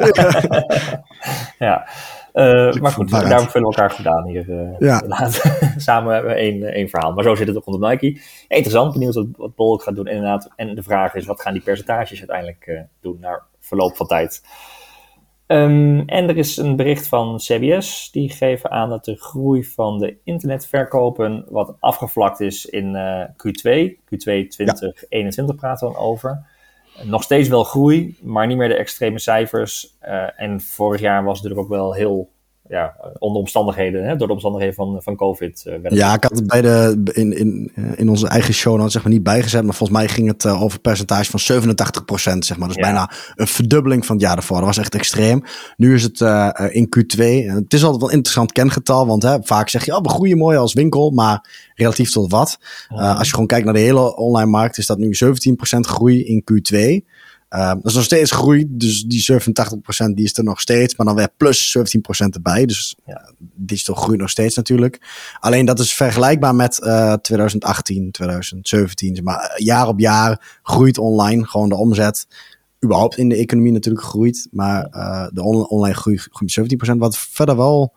ja. 1.58 1.86
Uh, 2.32 2.72
maar 2.74 2.90
goed, 2.90 3.10
daarom 3.10 3.48
vullen 3.48 3.68
we 3.68 3.74
elkaar 3.74 3.90
goed 3.90 4.06
aan 4.06 4.26
hier. 4.26 4.48
Uh, 4.48 4.78
ja. 4.78 5.02
Samen 5.76 6.12
hebben 6.12 6.30
we 6.30 6.36
één, 6.36 6.62
één 6.62 6.88
verhaal. 6.88 7.12
Maar 7.12 7.24
zo 7.24 7.34
zit 7.34 7.46
het 7.46 7.56
ook 7.56 7.66
onder 7.66 7.90
Nike. 7.90 8.20
Interessant, 8.48 8.92
benieuwd 8.92 9.14
wat, 9.14 9.26
wat 9.36 9.54
Bol 9.54 9.78
gaat 9.78 9.94
doen 9.94 10.06
inderdaad. 10.06 10.50
En 10.56 10.74
de 10.74 10.82
vraag 10.82 11.14
is, 11.14 11.26
wat 11.26 11.40
gaan 11.40 11.52
die 11.52 11.62
percentages 11.62 12.18
uiteindelijk 12.18 12.84
doen 13.00 13.16
naar 13.20 13.42
verloop 13.60 13.96
van 13.96 14.06
tijd? 14.06 14.42
Um, 15.50 16.00
en 16.06 16.28
er 16.28 16.36
is 16.36 16.56
een 16.56 16.76
bericht 16.76 17.08
van 17.08 17.36
CBS, 17.36 18.10
die 18.10 18.30
geven 18.30 18.70
aan 18.70 18.88
dat 18.88 19.04
de 19.04 19.16
groei 19.16 19.64
van 19.64 19.98
de 19.98 20.16
internetverkopen 20.24 21.44
wat 21.48 21.76
afgevlakt 21.80 22.40
is 22.40 22.66
in 22.66 22.94
uh, 22.94 23.24
Q2. 23.24 23.90
Q2 23.90 24.48
2021 24.48 25.46
ja. 25.46 25.60
praten 25.60 25.88
we 25.88 25.94
dan 25.94 26.02
over. 26.02 26.46
Nog 27.02 27.22
steeds 27.22 27.48
wel 27.48 27.64
groei, 27.64 28.16
maar 28.22 28.46
niet 28.46 28.56
meer 28.56 28.68
de 28.68 28.76
extreme 28.76 29.18
cijfers. 29.18 29.96
Uh, 30.02 30.40
en 30.40 30.60
vorig 30.60 31.00
jaar 31.00 31.24
was 31.24 31.38
het 31.38 31.48
natuurlijk 31.48 31.72
ook 31.72 31.78
wel 31.78 31.94
heel 31.94 32.30
ja, 32.68 32.96
onder 33.18 33.40
omstandigheden, 33.40 34.04
hè, 34.04 34.16
door 34.16 34.26
de 34.26 34.32
omstandigheden 34.32 34.74
van, 34.74 35.02
van 35.02 35.16
COVID. 35.16 35.64
Uh, 35.66 35.74
ja, 35.90 36.14
ik 36.14 36.22
had 36.22 36.36
het 36.36 36.46
bij 36.46 36.62
de, 36.62 37.00
in, 37.12 37.32
in, 37.32 37.72
in 37.96 38.08
onze 38.08 38.28
eigen 38.28 38.54
show 38.54 38.76
notes 38.76 38.92
zeg 38.92 39.02
maar 39.02 39.12
niet 39.12 39.22
bijgezet, 39.22 39.64
maar 39.64 39.74
volgens 39.74 39.98
mij 39.98 40.08
ging 40.08 40.28
het 40.28 40.44
uh, 40.44 40.62
over 40.62 40.80
percentage 40.80 41.38
van 41.38 41.62
87% 41.62 42.38
zeg 42.38 42.58
maar. 42.58 42.68
Dus 42.68 42.76
ja. 42.76 42.82
bijna 42.82 43.10
een 43.34 43.46
verdubbeling 43.46 44.06
van 44.06 44.16
het 44.16 44.24
jaar 44.24 44.36
ervoor. 44.36 44.56
Dat 44.56 44.66
was 44.66 44.78
echt 44.78 44.94
extreem. 44.94 45.42
Nu 45.76 45.94
is 45.94 46.02
het 46.02 46.20
uh, 46.20 46.50
in 46.70 46.86
Q2. 46.96 47.22
Het 47.54 47.74
is 47.74 47.82
altijd 47.82 48.00
wel 48.00 48.08
een 48.08 48.16
interessant 48.16 48.52
kengetal, 48.52 49.06
want 49.06 49.22
hè, 49.22 49.36
vaak 49.42 49.68
zeg 49.68 49.84
je, 49.84 49.96
oh, 49.96 50.02
we 50.02 50.08
groeien 50.08 50.38
mooi 50.38 50.56
als 50.56 50.72
winkel, 50.72 51.10
maar 51.10 51.70
relatief 51.74 52.10
tot 52.10 52.30
wat? 52.30 52.58
Ja. 52.88 53.12
als 53.12 53.26
je 53.26 53.32
gewoon 53.32 53.46
kijkt 53.46 53.64
naar 53.64 53.74
de 53.74 53.80
hele 53.80 54.16
online 54.16 54.50
markt, 54.50 54.78
is 54.78 54.86
dat 54.86 54.98
nu 54.98 55.16
17% 55.24 55.78
groei 55.80 56.24
in 56.24 56.44
Q2. 56.52 57.04
Uh, 57.50 57.68
dat 57.68 57.84
is 57.84 57.94
nog 57.94 58.04
steeds 58.04 58.30
groei, 58.30 58.64
dus 58.68 59.04
die 59.04 59.26
87% 59.32 60.14
die 60.14 60.24
is 60.24 60.38
er 60.38 60.44
nog 60.44 60.60
steeds, 60.60 60.96
maar 60.96 61.06
dan 61.06 61.16
weer 61.16 61.28
plus 61.36 61.76
17% 61.78 61.80
erbij. 62.30 62.66
Dus 62.66 62.96
ja, 63.04 63.30
digital 63.54 63.94
groei 63.94 64.16
nog 64.16 64.30
steeds 64.30 64.56
natuurlijk. 64.56 65.00
Alleen 65.40 65.64
dat 65.64 65.78
is 65.78 65.94
vergelijkbaar 65.94 66.54
met 66.54 66.80
uh, 66.82 67.12
2018, 67.12 68.10
2017. 68.10 69.24
Maar 69.24 69.54
jaar 69.56 69.88
op 69.88 69.98
jaar 69.98 70.58
groeit 70.62 70.98
online 70.98 71.46
gewoon 71.46 71.68
de 71.68 71.76
omzet. 71.76 72.26
Überhaupt 72.84 73.16
in 73.16 73.28
de 73.28 73.36
economie 73.36 73.72
natuurlijk 73.72 74.04
groeit, 74.04 74.48
maar 74.50 74.88
uh, 74.92 75.26
de 75.32 75.42
on 75.42 75.68
online 75.68 75.94
groei 75.94 76.18
groeit 76.18 76.60
17%. 76.94 76.96
Wat 76.96 77.18
verder 77.18 77.56
wel 77.56 77.94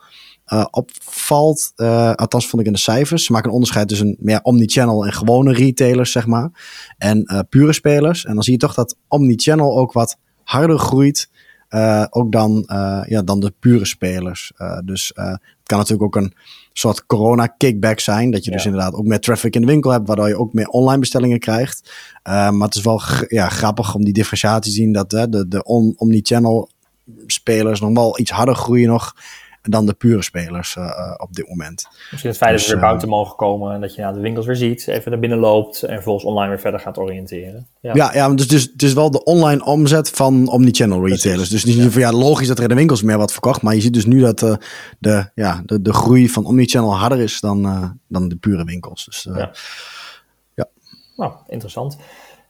uh, 0.53 0.65
opvalt, 0.71 1.71
uh, 1.75 2.13
althans 2.13 2.47
vond 2.47 2.61
ik 2.61 2.67
in 2.67 2.73
de 2.73 2.79
cijfers. 2.79 3.25
Ze 3.25 3.31
maken 3.31 3.47
een 3.47 3.53
onderscheid 3.53 3.87
tussen 3.87 4.15
meer 4.19 4.39
omnichannel 4.41 5.05
en 5.05 5.13
gewone 5.13 5.53
retailers, 5.53 6.11
zeg 6.11 6.27
maar. 6.27 6.51
En 6.97 7.23
uh, 7.25 7.39
pure 7.49 7.73
spelers. 7.73 8.25
En 8.25 8.33
dan 8.33 8.43
zie 8.43 8.53
je 8.53 8.59
toch 8.59 8.73
dat 8.73 8.95
omnichannel 9.07 9.77
ook 9.77 9.91
wat 9.91 10.17
harder 10.43 10.79
groeit. 10.79 11.29
ook 12.09 12.31
dan, 12.31 12.65
ja, 13.07 13.21
dan 13.21 13.39
de 13.39 13.53
pure 13.59 13.85
spelers. 13.85 14.51
dus 14.85 15.11
het 15.15 15.39
kan 15.63 15.77
natuurlijk 15.77 16.15
ook 16.15 16.23
een 16.23 16.33
soort 16.73 17.05
corona-kickback 17.05 17.99
zijn. 17.99 18.31
Dat 18.31 18.43
je 18.43 18.51
ja. 18.51 18.57
dus 18.57 18.65
inderdaad 18.65 18.93
ook 18.93 19.05
meer 19.05 19.19
traffic 19.19 19.55
in 19.55 19.61
de 19.61 19.67
winkel 19.67 19.91
hebt, 19.91 20.07
waardoor 20.07 20.27
je 20.27 20.37
ook 20.37 20.53
meer 20.53 20.67
online 20.67 20.99
bestellingen 20.99 21.39
krijgt. 21.39 21.91
maar 22.23 22.53
het 22.53 22.75
is 22.75 22.83
wel 22.83 23.01
ja, 23.27 23.49
grappig 23.49 23.95
om 23.95 24.03
die 24.03 24.13
differentiatie 24.13 24.71
te 24.71 24.77
zien 24.77 24.91
dat 24.91 25.09
de, 25.09 25.47
de 25.47 25.63
on, 25.63 25.93
omnichannel 25.97 26.69
spelers 27.27 27.79
nog 27.79 27.93
wel 27.93 28.19
iets 28.19 28.31
harder 28.31 28.55
groeien 28.55 28.87
nog 28.87 29.13
dan 29.61 29.85
de 29.85 29.93
pure 29.93 30.23
spelers 30.23 30.75
uh, 30.75 31.13
op 31.17 31.33
dit 31.33 31.47
moment. 31.47 31.87
Misschien 32.11 32.29
het 32.29 32.39
feit 32.39 32.51
dus, 32.51 32.61
dat 32.61 32.69
ze 32.69 32.75
weer 32.75 32.85
buiten 32.85 33.09
mogen 33.09 33.35
komen 33.35 33.73
en 33.73 33.81
dat 33.81 33.95
je 33.95 34.01
naar 34.01 34.13
de 34.13 34.19
winkels 34.19 34.45
weer 34.45 34.55
ziet, 34.55 34.87
even 34.87 35.11
naar 35.11 35.19
binnen 35.19 35.39
loopt 35.39 35.83
en 35.83 35.93
vervolgens 35.93 36.25
online 36.25 36.49
weer 36.49 36.59
verder 36.59 36.79
gaat 36.79 36.97
oriënteren. 36.97 37.67
Ja, 37.81 37.91
ja, 37.93 38.13
ja 38.13 38.29
dus, 38.29 38.47
dus 38.47 38.61
het 38.61 38.81
is 38.81 38.93
wel 38.93 39.11
de 39.11 39.23
online 39.23 39.65
omzet 39.65 40.09
van 40.09 40.47
omnichannel 40.47 41.07
retailers. 41.07 41.49
Dus 41.49 41.65
niet 41.65 41.75
ja. 41.75 41.89
van 41.89 42.01
ja, 42.01 42.11
logisch 42.11 42.47
dat 42.47 42.57
er 42.57 42.63
in 42.63 42.69
de 42.69 42.75
winkels 42.75 43.01
meer 43.01 43.17
wat 43.17 43.31
verkocht, 43.31 43.61
maar 43.61 43.75
je 43.75 43.81
ziet 43.81 43.93
dus 43.93 44.05
nu 44.05 44.19
dat 44.19 44.41
uh, 44.41 44.53
de, 44.99 45.31
ja, 45.35 45.61
de, 45.65 45.81
de 45.81 45.93
groei 45.93 46.29
van 46.29 46.45
omnichannel 46.45 46.97
harder 46.97 47.19
is 47.19 47.39
dan, 47.39 47.65
uh, 47.65 47.89
dan 48.07 48.29
de 48.29 48.35
pure 48.35 48.63
winkels. 48.63 49.05
Dus, 49.05 49.27
ja. 49.33 49.51
ja. 50.55 50.67
Nou, 51.15 51.33
interessant. 51.47 51.97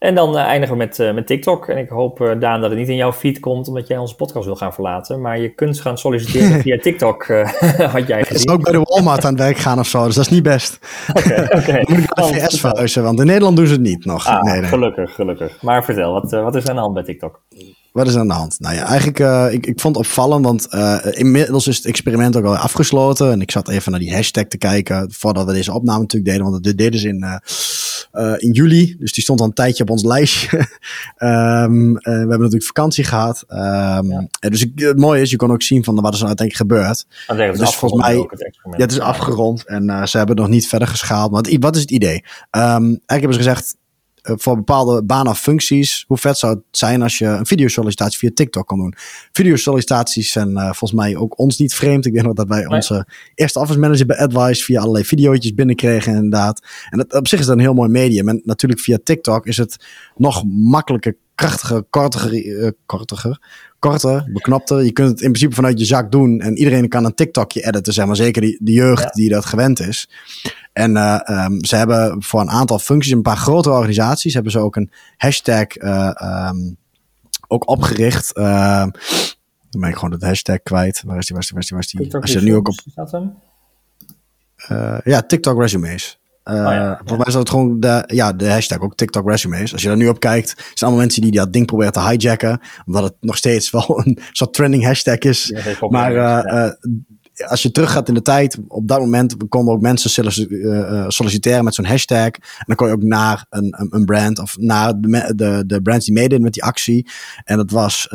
En 0.02 0.16
dan 0.16 0.36
uh, 0.36 0.42
eindigen 0.42 0.78
we 0.78 0.84
met, 0.84 1.00
uh, 1.00 1.14
met 1.14 1.28
TikTok. 1.28 1.68
En 1.68 1.78
ik 1.78 1.90
hoop, 1.90 2.20
uh, 2.20 2.40
Daan, 2.40 2.62
dat 2.62 2.70
het 2.70 2.80
niet 2.80 2.90
in 2.90 2.96
jouw 2.96 3.14
feed 3.14 3.40
komt 3.40 3.68
omdat 3.68 3.88
jij 3.88 3.98
onze 3.98 4.16
podcast 4.16 4.46
wil 4.46 4.56
gaan 4.56 4.74
verlaten. 4.74 5.22
Maar 5.22 5.40
je 5.40 5.50
kunt 5.50 5.80
gaan 5.80 5.98
solliciteren 5.98 6.62
via 6.62 6.78
TikTok, 6.78 7.28
had 7.96 8.08
jij 8.08 8.24
gezien. 8.24 8.36
Is 8.36 8.48
ook 8.48 8.64
bij 8.64 8.72
de 8.72 8.80
Walmart 8.84 9.26
aan 9.26 9.32
het 9.32 9.42
werk 9.42 9.58
gaan 9.58 9.80
of 9.80 9.88
zo, 9.88 10.06
dus 10.06 10.16
dat 10.16 10.26
is 10.26 10.32
niet 10.32 10.44
best. 10.44 10.80
Oké, 11.18 11.42
oké. 11.42 11.58
Okay. 11.58 11.86
moet 11.88 11.98
ik 11.98 12.16
naar 12.16 12.28
de 12.28 12.34
VS 12.34 12.60
verhuizen, 12.60 13.04
want 13.04 13.20
in 13.20 13.26
Nederland 13.26 13.58
doen 13.58 13.68
ze 13.68 13.72
het 13.72 13.82
niet 13.82 14.06
nog. 14.06 14.28
Ah, 14.28 14.42
nee, 14.42 14.60
nee. 14.60 14.70
Gelukkig, 14.70 15.16
gelukkig. 15.16 15.62
Maar 15.62 15.84
vertel, 15.84 16.14
wat, 16.14 16.32
wat 16.32 16.56
is 16.56 16.64
er 16.64 16.70
aan 16.70 16.76
de 16.76 16.82
hand 16.82 16.94
bij 16.94 17.04
TikTok? 17.04 17.42
Wat 17.92 18.08
is 18.08 18.14
er 18.14 18.20
aan 18.20 18.28
de 18.28 18.34
hand? 18.34 18.60
Nou 18.60 18.76
ja, 18.76 18.86
eigenlijk, 18.86 19.20
uh, 19.20 19.48
ik, 19.52 19.66
ik 19.66 19.80
vond 19.80 19.96
het 19.96 20.06
opvallend, 20.06 20.46
want 20.46 20.68
uh, 20.72 20.98
inmiddels 21.12 21.68
is 21.68 21.78
het 21.78 21.86
experiment 21.86 22.36
ook 22.36 22.46
al 22.46 22.56
afgesloten. 22.56 23.32
En 23.32 23.42
ik 23.42 23.52
zat 23.52 23.70
even 23.70 23.92
naar 23.92 24.00
die 24.00 24.14
hashtag 24.14 24.44
te 24.44 24.58
kijken, 24.58 25.12
voordat 25.12 25.46
we 25.46 25.54
deze 25.54 25.74
opname 25.74 26.00
natuurlijk 26.00 26.32
deden. 26.32 26.52
Want 26.52 26.64
dit 26.64 26.78
deden 26.78 27.00
ze 27.00 27.08
in, 27.08 27.24
uh, 28.14 28.34
in 28.38 28.52
juli, 28.52 28.96
dus 29.00 29.12
die 29.12 29.24
stond 29.24 29.40
al 29.40 29.46
een 29.46 29.54
tijdje 29.54 29.84
op 29.84 29.90
ons 29.90 30.04
lijstje. 30.04 30.58
um, 31.18 31.94
we 32.04 32.10
hebben 32.10 32.40
natuurlijk 32.40 32.64
vakantie 32.64 33.04
gehad. 33.04 33.44
Um, 33.50 33.58
ja. 34.12 34.28
dus 34.40 34.62
ik, 34.62 34.72
het 34.76 35.00
mooie 35.00 35.22
is, 35.22 35.30
je 35.30 35.36
kon 35.36 35.52
ook 35.52 35.62
zien 35.62 35.84
van 35.84 36.02
wat 36.02 36.14
is 36.14 36.22
er 36.22 36.28
uiteindelijk 36.28 36.70
gebeurd. 36.70 37.06
Dus 37.58 37.76
volgens 37.76 38.02
mij, 38.02 38.16
het 38.16 38.58
ja, 38.64 38.84
het 38.84 38.92
is 38.92 39.00
afgerond 39.00 39.66
en 39.66 40.08
ze 40.08 40.18
hebben 40.18 40.36
nog 40.36 40.48
niet 40.48 40.68
verder 40.68 40.88
geschaald. 40.88 41.32
Maar 41.32 41.46
wat 41.60 41.76
is 41.76 41.82
het 41.82 41.92
idee? 41.92 42.16
Um, 42.16 42.22
eigenlijk 42.52 43.06
hebben 43.08 43.34
ze 43.34 43.40
gezegd, 43.40 43.76
voor 44.22 44.56
bepaalde 44.56 45.04
banen 45.04 45.32
of 45.32 45.40
functies. 45.40 46.04
Hoe 46.08 46.18
vet 46.18 46.38
zou 46.38 46.54
het 46.54 46.64
zijn 46.72 47.02
als 47.02 47.18
je 47.18 47.26
een 47.26 47.46
videosollicitatie 47.46 48.18
via 48.18 48.32
TikTok 48.34 48.68
kan 48.68 48.78
doen? 48.78 48.94
Videosollicitaties 49.32 50.32
zijn 50.32 50.50
uh, 50.50 50.64
volgens 50.64 50.92
mij 50.92 51.16
ook 51.16 51.40
ons 51.40 51.58
niet 51.58 51.74
vreemd. 51.74 52.06
Ik 52.06 52.14
weet 52.14 52.24
nog 52.24 52.34
dat 52.34 52.48
wij 52.48 52.60
nee. 52.60 52.70
onze 52.70 53.08
eerste 53.36 53.60
office 53.60 53.80
manager 53.80 54.06
bij 54.06 54.18
Advice 54.18 54.64
via 54.64 54.80
allerlei 54.80 55.06
video's 55.06 55.54
binnenkregen 55.54 56.14
inderdaad. 56.14 56.62
En 56.90 56.98
dat, 56.98 57.14
op 57.14 57.28
zich 57.28 57.40
is 57.40 57.46
dat 57.46 57.56
een 57.56 57.62
heel 57.62 57.74
mooi 57.74 57.90
medium. 57.90 58.30
En 58.30 58.42
natuurlijk 58.44 58.82
via 58.82 59.00
TikTok 59.04 59.46
is 59.46 59.58
het 59.58 59.86
nog 60.16 60.44
makkelijker 60.48 61.16
krachtiger, 61.42 61.84
kortiger, 61.90 62.46
uh, 62.46 62.70
kortiger, 62.86 63.40
korter, 63.80 64.30
beknopter. 64.34 64.84
Je 64.84 64.92
kunt 64.92 65.10
het 65.10 65.22
in 65.22 65.32
principe 65.32 65.56
vanuit 65.56 65.80
je 65.80 65.86
zak 65.86 66.12
doen. 66.12 66.40
En 66.40 66.58
iedereen 66.58 66.90
kan 66.90 67.06
een 67.06 67.14
TikTokje 67.14 67.66
editen, 67.66 67.94
zeg 67.94 68.06
maar. 68.06 68.16
Zeker 68.16 68.42
die, 68.42 68.58
de 68.62 68.72
jeugd 68.72 69.14
die 69.14 69.30
dat 69.30 69.46
gewend 69.46 69.80
is. 69.80 70.10
En 70.74 70.92
uh, 70.92 71.20
um, 71.26 71.66
ze 71.66 71.76
hebben 71.76 72.24
voor 72.24 72.42
een 72.42 72.50
aantal 72.50 72.80
functies, 72.80 73.12
een 73.12 73.22
paar 73.22 73.38
grotere 73.38 73.76
organisaties, 73.76 74.34
hebben 74.34 74.52
ze 74.52 74.60
ook 74.60 74.76
een 74.76 74.92
hashtag 75.18 75.78
uh, 75.78 76.50
um, 76.50 76.78
ook 77.48 77.70
opgericht. 77.70 78.38
Uh, 78.38 78.86
dan 79.70 79.82
ben 79.82 79.90
ik 79.90 79.96
gewoon 79.96 80.12
het 80.12 80.24
hashtag 80.24 80.64
kwijt. 80.64 81.04
Waar 81.06 81.18
is 81.18 81.26
die, 81.26 81.36
waar 81.36 81.44
is 81.44 81.68
die, 81.68 81.78
waar 81.78 81.80
is 81.80 81.92
die? 81.92 82.00
Waar 82.00 82.06
is 82.06 82.12
die? 82.12 82.22
Als 82.22 82.32
je 82.32 82.42
nu 82.42 82.56
ook 82.56 82.68
op... 82.68 82.76
Uh, 84.72 84.98
ja, 85.04 85.22
TikTok 85.22 85.60
resumes. 85.60 86.20
Uh, 86.52 86.58
oh 86.58 86.74
ja, 86.74 86.96
volgens 86.98 87.18
mij 87.18 87.28
is 87.28 87.34
dat 87.34 87.50
gewoon 87.50 87.80
de, 87.80 88.04
ja, 88.08 88.34
de 88.34 88.50
hashtag 88.50 88.80
ook 88.80 88.96
TikTok 88.96 89.30
resumes. 89.30 89.74
Als 89.74 89.82
je 89.82 89.88
daar 89.88 89.98
nu 89.98 90.08
op 90.08 90.20
kijkt, 90.20 90.50
zijn 90.56 90.76
allemaal 90.76 91.00
mensen 91.00 91.22
die 91.22 91.32
dat 91.32 91.54
ding 91.54 91.66
proberen 91.66 91.92
te 91.92 92.08
hijacken. 92.10 92.60
Omdat 92.86 93.04
het 93.04 93.14
nog 93.20 93.38
steeds 93.38 93.70
wel 93.70 93.86
een 94.06 94.20
soort 94.32 94.54
trending 94.54 94.84
hashtag 94.84 95.18
is. 95.18 95.54
Ja, 95.56 95.88
maar 95.90 96.12
uh, 96.12 96.18
ja. 97.34 97.46
als 97.48 97.62
je 97.62 97.72
teruggaat 97.72 98.08
in 98.08 98.14
de 98.14 98.22
tijd, 98.22 98.58
op 98.68 98.88
dat 98.88 99.00
moment 99.00 99.36
konden 99.50 99.74
ook 99.74 99.82
mensen 99.82 100.34
solliciteren 101.12 101.64
met 101.64 101.76
zo'n 101.76 101.86
hashtag. 101.86 102.32
En 102.32 102.66
dan 102.66 102.76
kon 102.76 102.88
je 102.88 102.94
ook 102.94 103.04
naar 103.04 103.46
een, 103.50 103.76
een, 103.78 103.88
een 103.90 104.06
brand 104.06 104.40
of 104.40 104.58
naar 104.58 105.00
de, 105.00 105.34
de, 105.36 105.64
de 105.68 105.82
brands 105.82 106.06
die 106.06 106.14
meededen 106.14 106.42
met 106.42 106.54
die 106.54 106.64
actie. 106.64 107.08
En 107.44 107.58
dat 107.58 107.72
was, 107.72 108.08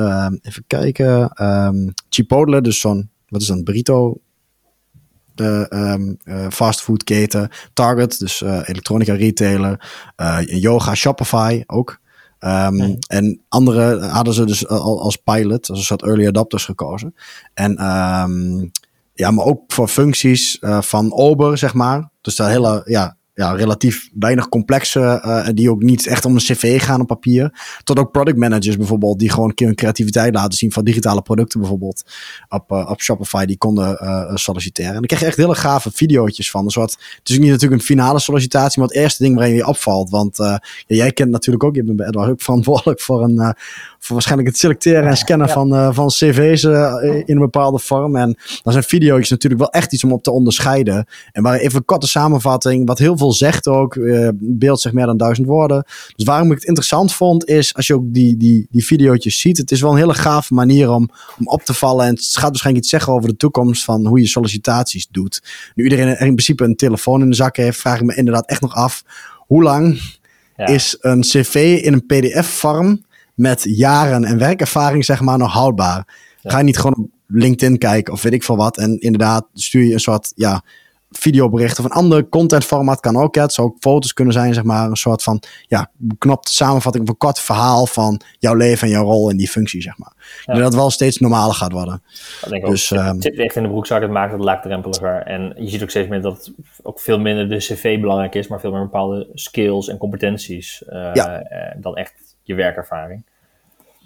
even 0.43 0.65
kijken, 0.67 1.45
um, 1.45 1.93
Chipotle, 2.09 2.61
dus 2.61 2.81
zo'n, 2.81 3.11
wat 3.29 3.41
is 3.41 3.47
dat, 3.47 3.65
burrito 3.65 4.21
de 5.37 5.67
um, 5.71 6.17
uh, 6.25 6.47
fastfoodketen, 6.51 7.51
Target, 7.73 8.19
dus 8.19 8.41
uh, 8.41 8.61
elektronica 8.65 9.15
retailer, 9.15 9.89
uh, 10.17 10.39
yoga, 10.45 10.95
Shopify 10.95 11.63
ook. 11.67 12.01
Um, 12.41 12.77
nee. 12.77 12.99
En 13.07 13.41
andere 13.49 14.01
hadden 14.01 14.35
ze 14.35 14.45
dus 14.45 14.69
al 14.69 15.01
als 15.01 15.17
pilot, 15.17 15.69
als 15.69 15.79
een 15.79 15.85
soort 15.85 16.03
early 16.03 16.27
adopters 16.27 16.65
gekozen. 16.65 17.15
En 17.55 17.71
um, 17.87 18.71
ja, 19.13 19.31
maar 19.31 19.45
ook 19.45 19.63
voor 19.67 19.89
functies 19.89 20.59
van 20.81 21.13
Ober, 21.13 21.59
zeg 21.59 21.75
maar. 21.75 22.11
Dus 22.21 22.37
dat 22.37 22.49
hele, 22.49 22.83
ja, 22.85 23.16
ja, 23.37 23.53
relatief 23.53 24.09
weinig 24.19 24.49
complexe, 24.49 25.01
uh, 25.01 25.47
die 25.55 25.71
ook 25.71 25.83
niet 25.83 26.07
echt 26.07 26.25
om 26.25 26.33
een 26.33 26.39
cv 26.39 26.83
gaan 26.83 27.01
op 27.01 27.07
papier. 27.07 27.53
Tot 27.85 27.99
ook 27.99 28.11
product 28.11 28.39
managers 28.39 28.77
bijvoorbeeld, 28.77 29.19
die 29.19 29.31
gewoon 29.31 29.49
een 29.49 29.55
keer 29.55 29.67
hun 29.67 29.77
creativiteit 29.77 30.35
laten 30.35 30.59
zien 30.59 30.73
van 30.73 30.85
digitale 30.85 31.23
producten 31.23 31.61
bijvoorbeeld 31.61 32.05
op, 32.49 32.73
uh, 32.73 32.91
op 32.91 33.01
Shopify, 33.01 33.45
die 33.45 33.59
konden 33.59 33.99
uh, 34.03 34.35
solliciteren. 34.35 34.91
En 34.91 34.97
dan 34.97 35.07
krijg 35.07 35.21
je 35.21 35.27
echt 35.27 35.37
hele 35.37 35.55
gave 35.55 35.91
video's 35.93 36.51
van. 36.51 36.65
Een 36.65 36.71
soort, 36.71 36.97
het 37.19 37.29
is 37.29 37.39
niet 37.39 37.51
natuurlijk 37.51 37.81
een 37.81 37.87
finale 37.87 38.19
sollicitatie, 38.19 38.81
maar 38.81 38.89
het 38.89 38.97
eerste 38.97 39.23
ding 39.23 39.37
waarin 39.37 39.55
je 39.55 39.67
opvalt. 39.67 40.11
Want 40.11 40.37
ja, 40.37 40.61
jij 40.87 41.13
kent 41.13 41.31
natuurlijk 41.31 41.65
ook, 41.65 41.75
je 41.75 41.85
bent 41.85 41.97
bij 41.97 42.07
Edward 42.07 42.31
ook 42.31 42.43
verantwoordelijk 42.43 43.01
voor 43.01 43.23
een 43.23 43.55
voor 43.99 44.15
waarschijnlijk 44.15 44.49
het 44.49 44.59
selecteren 44.59 45.09
en 45.09 45.17
scannen 45.17 45.47
ja. 45.47 45.53
van, 45.53 45.95
van 45.95 46.09
cv's 46.09 46.63
in 46.63 47.25
een 47.27 47.39
bepaalde 47.39 47.79
vorm. 47.79 48.17
En 48.17 48.37
dan 48.63 48.73
zijn 48.73 48.85
video's 48.85 49.31
natuurlijk 49.31 49.63
wel 49.63 49.71
echt 49.71 49.93
iets 49.93 50.05
om 50.05 50.13
op 50.13 50.23
te 50.23 50.31
onderscheiden. 50.31 51.07
En 51.33 51.43
waar 51.43 51.59
even 51.59 51.79
een 51.79 51.85
korte 51.85 52.07
samenvatting, 52.07 52.87
wat 52.87 52.99
heel 52.99 53.17
veel 53.17 53.26
zegt 53.33 53.67
ook, 53.67 53.95
uh, 53.95 54.29
beeld 54.35 54.81
zegt 54.81 54.95
meer 54.95 55.07
dan 55.07 55.17
duizend 55.17 55.47
woorden. 55.47 55.85
Dus 56.17 56.25
waarom 56.25 56.51
ik 56.51 56.55
het 56.55 56.65
interessant 56.65 57.15
vond, 57.15 57.49
is 57.49 57.75
als 57.75 57.87
je 57.87 57.95
ook 57.95 58.05
die, 58.07 58.37
die, 58.37 58.67
die 58.71 58.85
video's 58.85 59.41
ziet, 59.41 59.59
het 59.59 59.71
is 59.71 59.81
wel 59.81 59.91
een 59.91 59.97
hele 59.97 60.15
gave 60.15 60.55
manier 60.55 60.91
om, 60.91 61.11
om 61.39 61.47
op 61.47 61.63
te 61.63 61.75
vallen. 61.75 62.07
En 62.07 62.15
het 62.15 62.25
gaat 62.33 62.49
waarschijnlijk 62.49 62.85
iets 62.85 62.95
zeggen 62.95 63.13
over 63.13 63.29
de 63.29 63.37
toekomst 63.37 63.85
van 63.85 64.07
hoe 64.07 64.21
je 64.21 64.27
sollicitaties 64.27 65.09
doet. 65.11 65.43
Nu 65.75 65.85
iedereen 65.85 66.09
in 66.09 66.17
principe 66.17 66.65
een 66.65 66.77
telefoon 66.77 67.23
in 67.23 67.31
de 67.31 67.37
zak 67.37 67.57
heeft, 67.57 67.81
vraag 67.81 67.99
ik 67.99 68.05
me 68.05 68.15
inderdaad 68.15 68.49
echt 68.49 68.61
nog 68.61 68.75
af, 68.75 69.05
hoe 69.39 69.63
lang 69.63 70.01
ja. 70.57 70.67
is 70.67 70.97
een 71.01 71.21
cv 71.21 71.81
in 71.83 71.93
een 71.93 72.07
pdf-vorm 72.07 73.05
met 73.35 73.63
jaren 73.63 74.25
en 74.25 74.39
werkervaring 74.39 75.05
zeg 75.05 75.21
maar 75.21 75.39
nog 75.39 75.53
houdbaar. 75.53 76.15
Ja. 76.41 76.51
Ga 76.51 76.59
je 76.59 76.65
niet 76.65 76.79
gewoon 76.79 76.97
op 76.97 77.09
LinkedIn 77.27 77.79
kijken 77.79 78.13
of 78.13 78.23
weet 78.23 78.33
ik 78.33 78.43
veel 78.43 78.57
wat. 78.57 78.77
En 78.79 78.99
inderdaad 78.99 79.47
stuur 79.55 79.85
je 79.85 79.93
een 79.93 80.01
soort 80.01 80.33
ja, 80.35 80.65
videobericht 81.11 81.79
of 81.79 81.85
een 81.85 81.91
ander 81.91 82.29
contentformaat 82.29 83.01
kan 83.01 83.17
ook. 83.17 83.35
Het 83.35 83.53
zou 83.53 83.69
ook 83.69 83.77
foto's 83.81 84.13
kunnen 84.13 84.33
zijn, 84.33 84.55
zeg 84.55 84.65
maar. 84.65 84.89
Een 84.89 84.97
soort 84.97 85.23
van 85.23 85.43
ja, 85.67 85.91
beknopte 85.97 86.53
samenvatting 86.53 87.05
of 87.05 87.11
een 87.11 87.17
kort 87.17 87.39
verhaal 87.39 87.87
van 87.87 88.21
jouw 88.39 88.55
leven 88.55 88.87
en 88.87 88.93
jouw 88.93 89.05
rol 89.05 89.31
in 89.31 89.37
die 89.37 89.49
functie, 89.49 89.83
zeg 89.83 89.99
maar. 89.99 90.13
Ja. 90.45 90.53
En 90.53 90.61
dat 90.61 90.75
wel 90.75 90.91
steeds 90.91 91.19
normaler 91.19 91.55
gaat 91.55 91.73
worden. 91.73 92.03
Dat 92.41 92.51
denk 92.51 92.65
ik 92.65 92.71
dus, 92.71 92.93
ook. 92.93 92.99
Um, 92.99 93.23
zit 93.23 93.39
echt 93.39 93.57
in 93.57 93.63
de 93.63 93.69
broekzak, 93.69 94.03
het 94.03 94.11
maakt 94.11 94.33
het 94.33 94.41
laagdrempeliger. 94.41 95.23
En 95.23 95.53
je 95.57 95.69
ziet 95.69 95.83
ook 95.83 95.91
steeds 95.91 96.09
meer 96.09 96.23
dat 96.23 96.53
ook 96.83 97.01
veel 97.01 97.19
minder 97.19 97.49
de 97.49 97.57
cv 97.57 98.01
belangrijk 98.01 98.35
is, 98.35 98.49
maar 98.49 98.61
veel 98.61 98.73
meer 98.73 98.83
bepaalde 98.83 99.29
skills 99.35 99.89
en 99.89 99.97
competenties 99.97 100.83
uh, 100.89 101.11
ja. 101.15 101.41
uh, 101.41 101.75
dan 101.77 101.97
echt 101.97 102.13
je 102.43 102.55
werkervaring. 102.55 103.25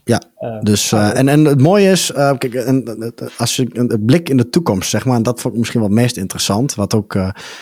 Ja, 0.04 0.22
uh, 0.40 0.60
dus, 0.60 0.92
uh, 0.92 1.18
en, 1.18 1.28
en 1.28 1.44
het 1.44 1.60
mooie 1.60 1.90
is, 1.90 2.10
uh, 2.10 2.32
kijk, 2.38 2.54
en, 2.54 3.12
als 3.36 3.56
je 3.56 3.68
een 3.72 4.04
blik 4.04 4.28
in 4.28 4.36
de 4.36 4.48
toekomst, 4.48 4.90
zeg 4.90 5.04
maar, 5.04 5.16
en 5.16 5.22
dat 5.22 5.40
vond 5.40 5.52
ik 5.52 5.58
misschien 5.58 5.80
wel 5.80 5.88
het 5.88 5.98
meest 5.98 6.16
interessant, 6.16 6.74
wat 6.74 6.94
ook 6.94 7.14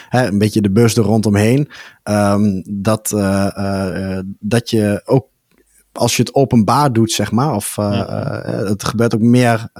hè, 0.08 0.26
een 0.26 0.38
beetje 0.38 0.60
de 0.60 0.70
bus 0.70 0.96
er 0.96 1.02
rondomheen, 1.02 1.68
um, 2.04 2.62
dat, 2.70 3.08
dat 4.40 4.70
je 4.70 5.02
ook 5.04 5.26
als 5.92 6.16
je 6.16 6.22
het 6.22 6.34
openbaar 6.34 6.92
doet, 6.92 7.12
zeg 7.12 7.32
maar, 7.32 7.54
of 7.54 7.76
ja. 7.76 8.42
het 8.44 8.84
gebeurt 8.84 9.14
ook 9.14 9.20
meer, 9.20 9.70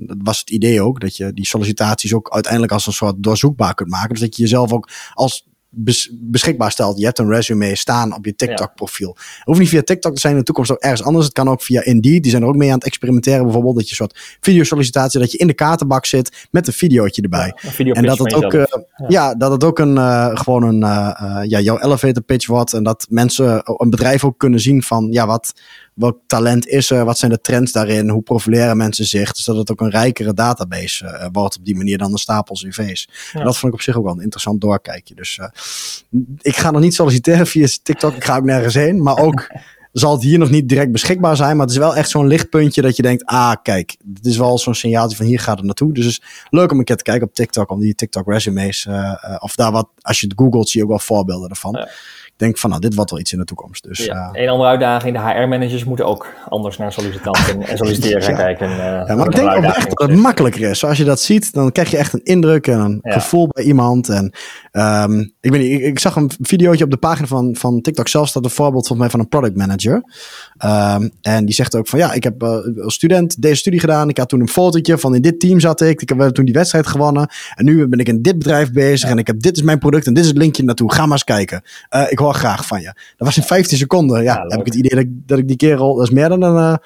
dat 0.00 0.16
was 0.22 0.38
het 0.38 0.50
idee 0.50 0.82
ook, 0.82 1.00
dat 1.00 1.16
je 1.16 1.32
die 1.32 1.46
sollicitaties 1.46 2.14
ook 2.14 2.30
uiteindelijk 2.30 2.72
als 2.72 2.86
een 2.86 2.92
soort 2.92 3.14
doorzoekbaar 3.18 3.74
kunt 3.74 3.90
maken. 3.90 4.08
Dus 4.08 4.20
dat 4.20 4.36
je 4.36 4.42
jezelf 4.42 4.72
ook 4.72 4.88
als 5.14 5.49
bes 5.70 6.10
beschikbaar 6.12 6.70
stelt. 6.70 6.98
Je 6.98 7.04
hebt 7.04 7.18
een 7.18 7.28
resume 7.28 7.76
staan 7.76 8.14
op 8.14 8.24
je 8.24 8.34
TikTok-profiel. 8.34 9.16
Ja. 9.16 9.22
Hoeft 9.44 9.58
niet 9.58 9.68
via 9.68 9.82
TikTok 9.82 10.14
te 10.14 10.20
zijn 10.20 10.32
in 10.32 10.38
de 10.38 10.44
toekomst 10.44 10.70
ook 10.70 10.78
ergens 10.78 11.02
anders. 11.02 11.24
Het 11.24 11.34
kan 11.34 11.48
ook 11.48 11.62
via 11.62 11.84
Indeed. 11.84 12.22
Die 12.22 12.30
zijn 12.30 12.42
er 12.42 12.48
ook 12.48 12.56
mee 12.56 12.68
aan 12.68 12.74
het 12.74 12.84
experimenteren. 12.84 13.44
Bijvoorbeeld 13.44 13.74
dat 13.74 13.84
je 13.84 13.90
een 13.90 13.96
soort 13.96 14.38
videosollicitatie, 14.40 15.20
dat 15.20 15.32
je 15.32 15.38
in 15.38 15.46
de 15.46 15.54
kaartenbak 15.54 16.06
zit 16.06 16.48
met 16.50 16.66
een 16.66 16.72
videootje 16.72 17.22
erbij. 17.22 17.54
Ja, 17.76 17.92
en 17.92 18.04
dat 18.04 18.18
het 18.18 18.34
ook, 18.34 18.52
uh, 18.52 18.62
ja. 18.96 19.06
ja. 19.08 19.34
dat 19.34 19.50
het 19.50 19.64
ook 19.64 19.78
een, 19.78 19.94
uh, 19.96 20.30
gewoon 20.32 20.62
een, 20.62 20.82
uh, 20.82 21.40
ja, 21.44 21.60
jouw 21.60 21.78
elevator 21.78 22.22
pitch 22.22 22.46
wordt. 22.46 22.72
En 22.72 22.82
dat 22.82 23.06
mensen, 23.08 23.62
een 23.64 23.90
bedrijf 23.90 24.24
ook 24.24 24.38
kunnen 24.38 24.60
zien 24.60 24.82
van, 24.82 25.08
ja, 25.10 25.26
wat, 25.26 25.52
welk 26.00 26.18
talent 26.26 26.66
is 26.66 26.90
er? 26.90 27.04
Wat 27.04 27.18
zijn 27.18 27.30
de 27.30 27.40
trends 27.40 27.72
daarin? 27.72 28.08
Hoe 28.08 28.22
profileren 28.22 28.76
mensen 28.76 29.04
zich? 29.04 29.32
Dus 29.32 29.44
dat 29.44 29.56
het 29.56 29.70
ook 29.70 29.80
een 29.80 29.90
rijkere 29.90 30.34
database 30.34 31.04
uh, 31.04 31.26
wordt 31.32 31.56
op 31.56 31.64
die 31.64 31.76
manier 31.76 31.98
dan 31.98 32.12
een 32.12 32.18
stapel 32.18 32.54
cv's. 32.54 33.08
Ja. 33.32 33.38
En 33.38 33.44
dat 33.44 33.58
vond 33.58 33.72
ik 33.72 33.78
op 33.78 33.84
zich 33.84 33.96
ook 33.96 34.04
wel 34.04 34.12
een 34.12 34.22
interessant 34.22 34.60
doorkijkje. 34.60 35.14
Dus 35.14 35.38
uh, 35.38 35.46
ik 36.40 36.56
ga 36.56 36.70
nog 36.70 36.80
niet 36.80 36.94
solliciteren 36.94 37.46
via 37.46 37.68
TikTok. 37.82 38.14
Ik 38.14 38.24
ga 38.24 38.36
ook 38.36 38.44
nergens 38.44 38.74
heen. 38.74 39.02
Maar 39.02 39.18
ook 39.18 39.50
zal 39.92 40.12
het 40.12 40.22
hier 40.22 40.38
nog 40.38 40.50
niet 40.50 40.68
direct 40.68 40.92
beschikbaar 40.92 41.36
zijn. 41.36 41.56
Maar 41.56 41.66
het 41.66 41.74
is 41.74 41.80
wel 41.80 41.96
echt 41.96 42.10
zo'n 42.10 42.26
lichtpuntje 42.26 42.82
dat 42.82 42.96
je 42.96 43.02
denkt... 43.02 43.24
Ah, 43.24 43.54
kijk, 43.62 43.96
dit 44.04 44.26
is 44.26 44.36
wel 44.36 44.58
zo'n 44.58 44.74
signaaltje 44.74 45.16
van 45.16 45.26
hier 45.26 45.40
gaat 45.40 45.56
het 45.56 45.66
naartoe. 45.66 45.92
Dus 45.92 46.04
het 46.04 46.12
is 46.12 46.22
leuk 46.50 46.72
om 46.72 46.78
een 46.78 46.84
keer 46.84 46.96
te 46.96 47.04
kijken 47.04 47.26
op 47.26 47.34
TikTok. 47.34 47.70
Om 47.70 47.80
die 47.80 47.94
TikTok 47.94 48.26
resumes... 48.26 48.86
Uh, 48.86 49.14
of 49.38 49.54
daar 49.54 49.72
wat... 49.72 49.88
Als 50.00 50.20
je 50.20 50.26
het 50.26 50.38
googelt 50.38 50.68
zie 50.68 50.80
je 50.80 50.84
ook 50.86 50.92
wel 50.92 50.98
voorbeelden 50.98 51.50
ervan. 51.50 51.72
Ja 51.72 51.88
denk 52.40 52.58
van 52.58 52.70
nou, 52.70 52.82
dit 52.82 52.94
wordt 52.94 53.10
wel 53.10 53.20
iets 53.20 53.32
in 53.32 53.38
de 53.38 53.44
toekomst. 53.44 53.82
Dus, 53.82 54.04
ja. 54.04 54.30
Uh, 54.34 54.42
een 54.42 54.48
andere 54.48 54.68
uitdaging, 54.68 55.16
de 55.16 55.22
HR-managers 55.22 55.84
moeten 55.84 56.06
ook 56.06 56.26
anders 56.48 56.78
naar 56.78 56.92
sollicitanten 56.92 57.62
en 57.62 57.76
solliciteren 57.76 58.22
gaan 58.22 58.34
ja. 58.34 58.40
kijken. 58.40 58.70
Uh, 58.70 58.76
ja, 58.76 59.14
maar 59.14 59.26
ik 59.26 59.34
denk 59.34 59.50
ook 59.50 59.62
echt 59.62 59.88
dat 59.98 60.08
het 60.08 60.18
makkelijker 60.18 60.70
is. 60.70 60.84
Als 60.84 60.98
je 60.98 61.04
dat 61.04 61.20
ziet, 61.20 61.52
dan 61.52 61.72
krijg 61.72 61.90
je 61.90 61.96
echt 61.96 62.12
een 62.12 62.24
indruk 62.24 62.66
en 62.66 62.78
een 62.78 62.98
ja. 63.02 63.12
gevoel 63.12 63.48
bij 63.48 63.64
iemand. 63.64 64.08
En 64.08 64.32
um, 64.72 65.32
ik, 65.40 65.50
weet 65.50 65.60
niet, 65.60 65.80
ik, 65.80 65.86
ik, 65.86 65.98
zag 65.98 66.16
een 66.16 66.30
videootje 66.40 66.84
op 66.84 66.90
de 66.90 66.96
pagina 66.96 67.26
van, 67.26 67.56
van 67.56 67.80
TikTok 67.80 68.08
zelf, 68.08 68.28
staat 68.28 68.44
een 68.44 68.50
voorbeeld 68.50 68.86
volgens 68.86 68.98
mij 68.98 69.10
van 69.10 69.20
een 69.20 69.28
product 69.28 69.56
manager. 69.56 70.02
Um, 70.64 71.10
en 71.22 71.44
die 71.44 71.54
zegt 71.54 71.76
ook 71.76 71.88
van 71.88 71.98
ja, 71.98 72.12
ik 72.12 72.24
heb 72.24 72.42
uh, 72.42 72.84
als 72.84 72.94
student 72.94 73.42
deze 73.42 73.56
studie 73.56 73.80
gedaan. 73.80 74.08
Ik 74.08 74.18
had 74.18 74.28
toen 74.28 74.40
een 74.40 74.48
fotootje 74.48 74.98
van 74.98 75.14
in 75.14 75.22
dit 75.22 75.40
team 75.40 75.60
zat 75.60 75.80
ik. 75.80 76.02
Ik 76.02 76.08
heb 76.08 76.18
toen 76.20 76.44
die 76.44 76.54
wedstrijd 76.54 76.86
gewonnen. 76.86 77.28
En 77.54 77.64
nu 77.64 77.88
ben 77.88 77.98
ik 77.98 78.08
in 78.08 78.22
dit 78.22 78.38
bedrijf 78.38 78.72
bezig 78.72 79.10
en 79.10 79.18
ik 79.18 79.26
heb 79.26 79.40
dit 79.40 79.56
is 79.56 79.62
mijn 79.62 79.78
product 79.78 80.06
en 80.06 80.14
dit 80.14 80.22
is 80.22 80.28
het 80.28 80.38
linkje 80.38 80.64
naartoe. 80.64 80.92
Ga 80.92 81.02
maar 81.02 81.12
eens 81.12 81.24
kijken. 81.24 81.62
Ik 82.08 82.18
hoor 82.18 82.29
graag 82.34 82.66
van 82.66 82.80
je. 82.80 82.86
Dat 82.86 83.26
was 83.26 83.36
in 83.36 83.42
15 83.42 83.78
seconden. 83.78 84.22
Ja, 84.22 84.34
ja 84.34 84.46
heb 84.46 84.60
ik 84.60 84.66
het 84.66 84.74
idee 84.74 84.90
dat 84.90 84.98
ik, 84.98 85.28
dat 85.28 85.38
ik 85.38 85.48
die 85.48 85.56
kerel, 85.56 85.94
dat 85.94 86.06
is 86.06 86.10
meer 86.10 86.28
dan 86.28 86.42
een, 86.42 86.56
uh, 86.56 86.76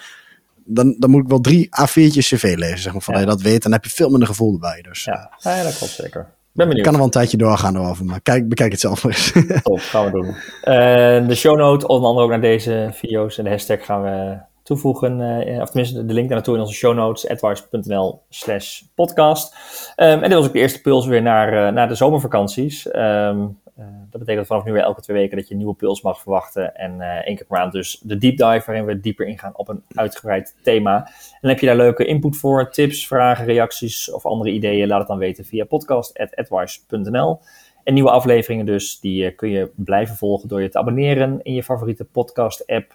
dan, 0.65 0.97
dan 0.99 1.11
moet 1.11 1.23
ik 1.23 1.29
wel 1.29 1.41
drie 1.41 1.67
A4'tjes 1.67 2.29
cv 2.29 2.55
lezen, 2.57 2.79
zeg 2.79 2.93
maar, 2.93 3.03
van 3.03 3.15
ja. 3.15 3.21
je 3.21 3.27
dat 3.27 3.41
weet. 3.41 3.63
Dan 3.63 3.73
heb 3.73 3.85
je 3.85 3.91
veel 3.91 4.11
minder 4.11 4.29
gevoel 4.29 4.53
erbij. 4.53 4.83
Dus, 4.83 5.05
ja. 5.05 5.31
ja, 5.39 5.63
dat 5.63 5.77
klopt 5.77 5.93
zeker. 5.93 6.27
Ben 6.53 6.67
benieuwd. 6.67 6.77
Ik 6.77 6.83
kan 6.83 6.93
er 6.93 6.99
wel 6.99 7.07
een 7.07 7.11
tijdje 7.11 7.37
doorgaan 7.37 7.77
erover, 7.77 8.05
maar 8.05 8.21
kijk, 8.21 8.49
bekijk 8.49 8.73
het 8.73 8.81
zelf 8.81 9.05
maar 9.05 9.13
eens. 9.13 9.33
Top, 9.63 9.79
gaan 9.79 10.05
we 10.05 10.11
doen. 10.11 10.27
Uh, 10.27 11.29
de 11.29 11.35
show 11.35 11.57
note, 11.57 11.87
onder 11.87 12.09
andere 12.09 12.25
ook 12.25 12.31
naar 12.31 12.41
deze 12.41 12.91
video's 12.93 13.39
en 13.39 13.45
de 13.45 13.51
hashtag 13.51 13.85
gaan 13.85 14.03
we 14.03 14.39
toevoegen. 14.65 15.21
Uh, 15.21 15.61
of 15.61 15.67
tenminste, 15.71 16.07
de 16.07 16.13
link 16.13 16.27
daar 16.27 16.37
naartoe 16.37 16.55
in 16.55 16.61
onze 16.61 16.75
show 16.75 16.95
notes, 16.95 17.29
advice.nl 17.29 18.23
slash 18.29 18.83
podcast. 18.95 19.55
Um, 19.97 20.07
en 20.07 20.21
dit 20.21 20.33
was 20.33 20.47
ook 20.47 20.53
de 20.53 20.59
eerste 20.59 20.81
puls 20.81 21.07
weer 21.07 21.23
naar, 21.23 21.53
uh, 21.53 21.75
naar 21.75 21.89
de 21.89 21.95
zomervakanties. 21.95 22.87
Um, 22.87 23.59
uh, 23.79 23.85
dat 24.11 24.21
betekent 24.21 24.47
vanaf 24.47 24.65
nu 24.65 24.73
weer 24.73 24.83
elke 24.83 25.01
twee 25.01 25.17
weken 25.17 25.37
dat 25.37 25.47
je 25.47 25.53
een 25.53 25.59
nieuwe 25.59 25.75
puls 25.75 26.03
mag 26.03 26.21
verwachten. 26.21 26.75
En 26.75 27.01
één 27.01 27.37
keer 27.37 27.47
per 27.47 27.59
maand 27.59 27.73
dus 27.73 28.01
de 28.03 28.19
deep 28.19 28.37
dive 28.37 28.63
waarin 28.67 28.85
we 28.85 29.01
dieper 29.01 29.27
ingaan 29.27 29.57
op 29.57 29.69
een 29.69 29.83
uitgebreid 29.95 30.55
thema. 30.63 31.11
En 31.41 31.49
heb 31.49 31.59
je 31.59 31.67
daar 31.67 31.77
leuke 31.77 32.05
input 32.05 32.37
voor, 32.37 32.71
tips, 32.71 33.07
vragen, 33.07 33.45
reacties 33.45 34.13
of 34.13 34.27
andere 34.27 34.51
ideeën? 34.51 34.89
Laat 34.89 34.99
het 34.99 35.09
dan 35.09 35.19
weten 35.19 35.45
via 35.45 35.65
podcast.advice.nl. 35.65 37.41
En 37.85 37.95
nieuwe 37.95 38.11
afleveringen 38.11 38.67
dus, 38.67 39.01
die 39.01 39.31
kun 39.31 39.51
je 39.51 39.71
blijven 39.77 40.17
volgen 40.17 40.49
door 40.49 40.63
je 40.63 40.69
te 40.69 40.79
abonneren 40.79 41.41
in 41.43 41.55
je 41.55 41.63
favoriete 41.63 42.05
podcast 42.05 42.67
app. 42.67 42.95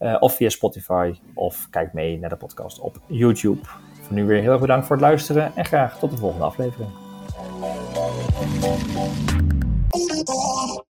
Eh, 0.00 0.16
of 0.18 0.34
via 0.34 0.48
Spotify. 0.48 1.14
Of 1.34 1.66
kijk 1.70 1.92
mee 1.92 2.18
naar 2.18 2.30
de 2.30 2.36
podcast 2.36 2.78
op 2.78 3.00
YouTube. 3.06 3.60
Voor 4.00 4.14
nu 4.14 4.26
weer 4.26 4.40
heel 4.40 4.50
erg 4.50 4.60
bedankt 4.60 4.86
voor 4.86 4.96
het 4.96 5.04
luisteren. 5.04 5.52
En 5.54 5.64
graag 5.64 5.98
tot 5.98 6.10
de 6.10 6.16
volgende 6.16 6.44
aflevering. 6.44 6.90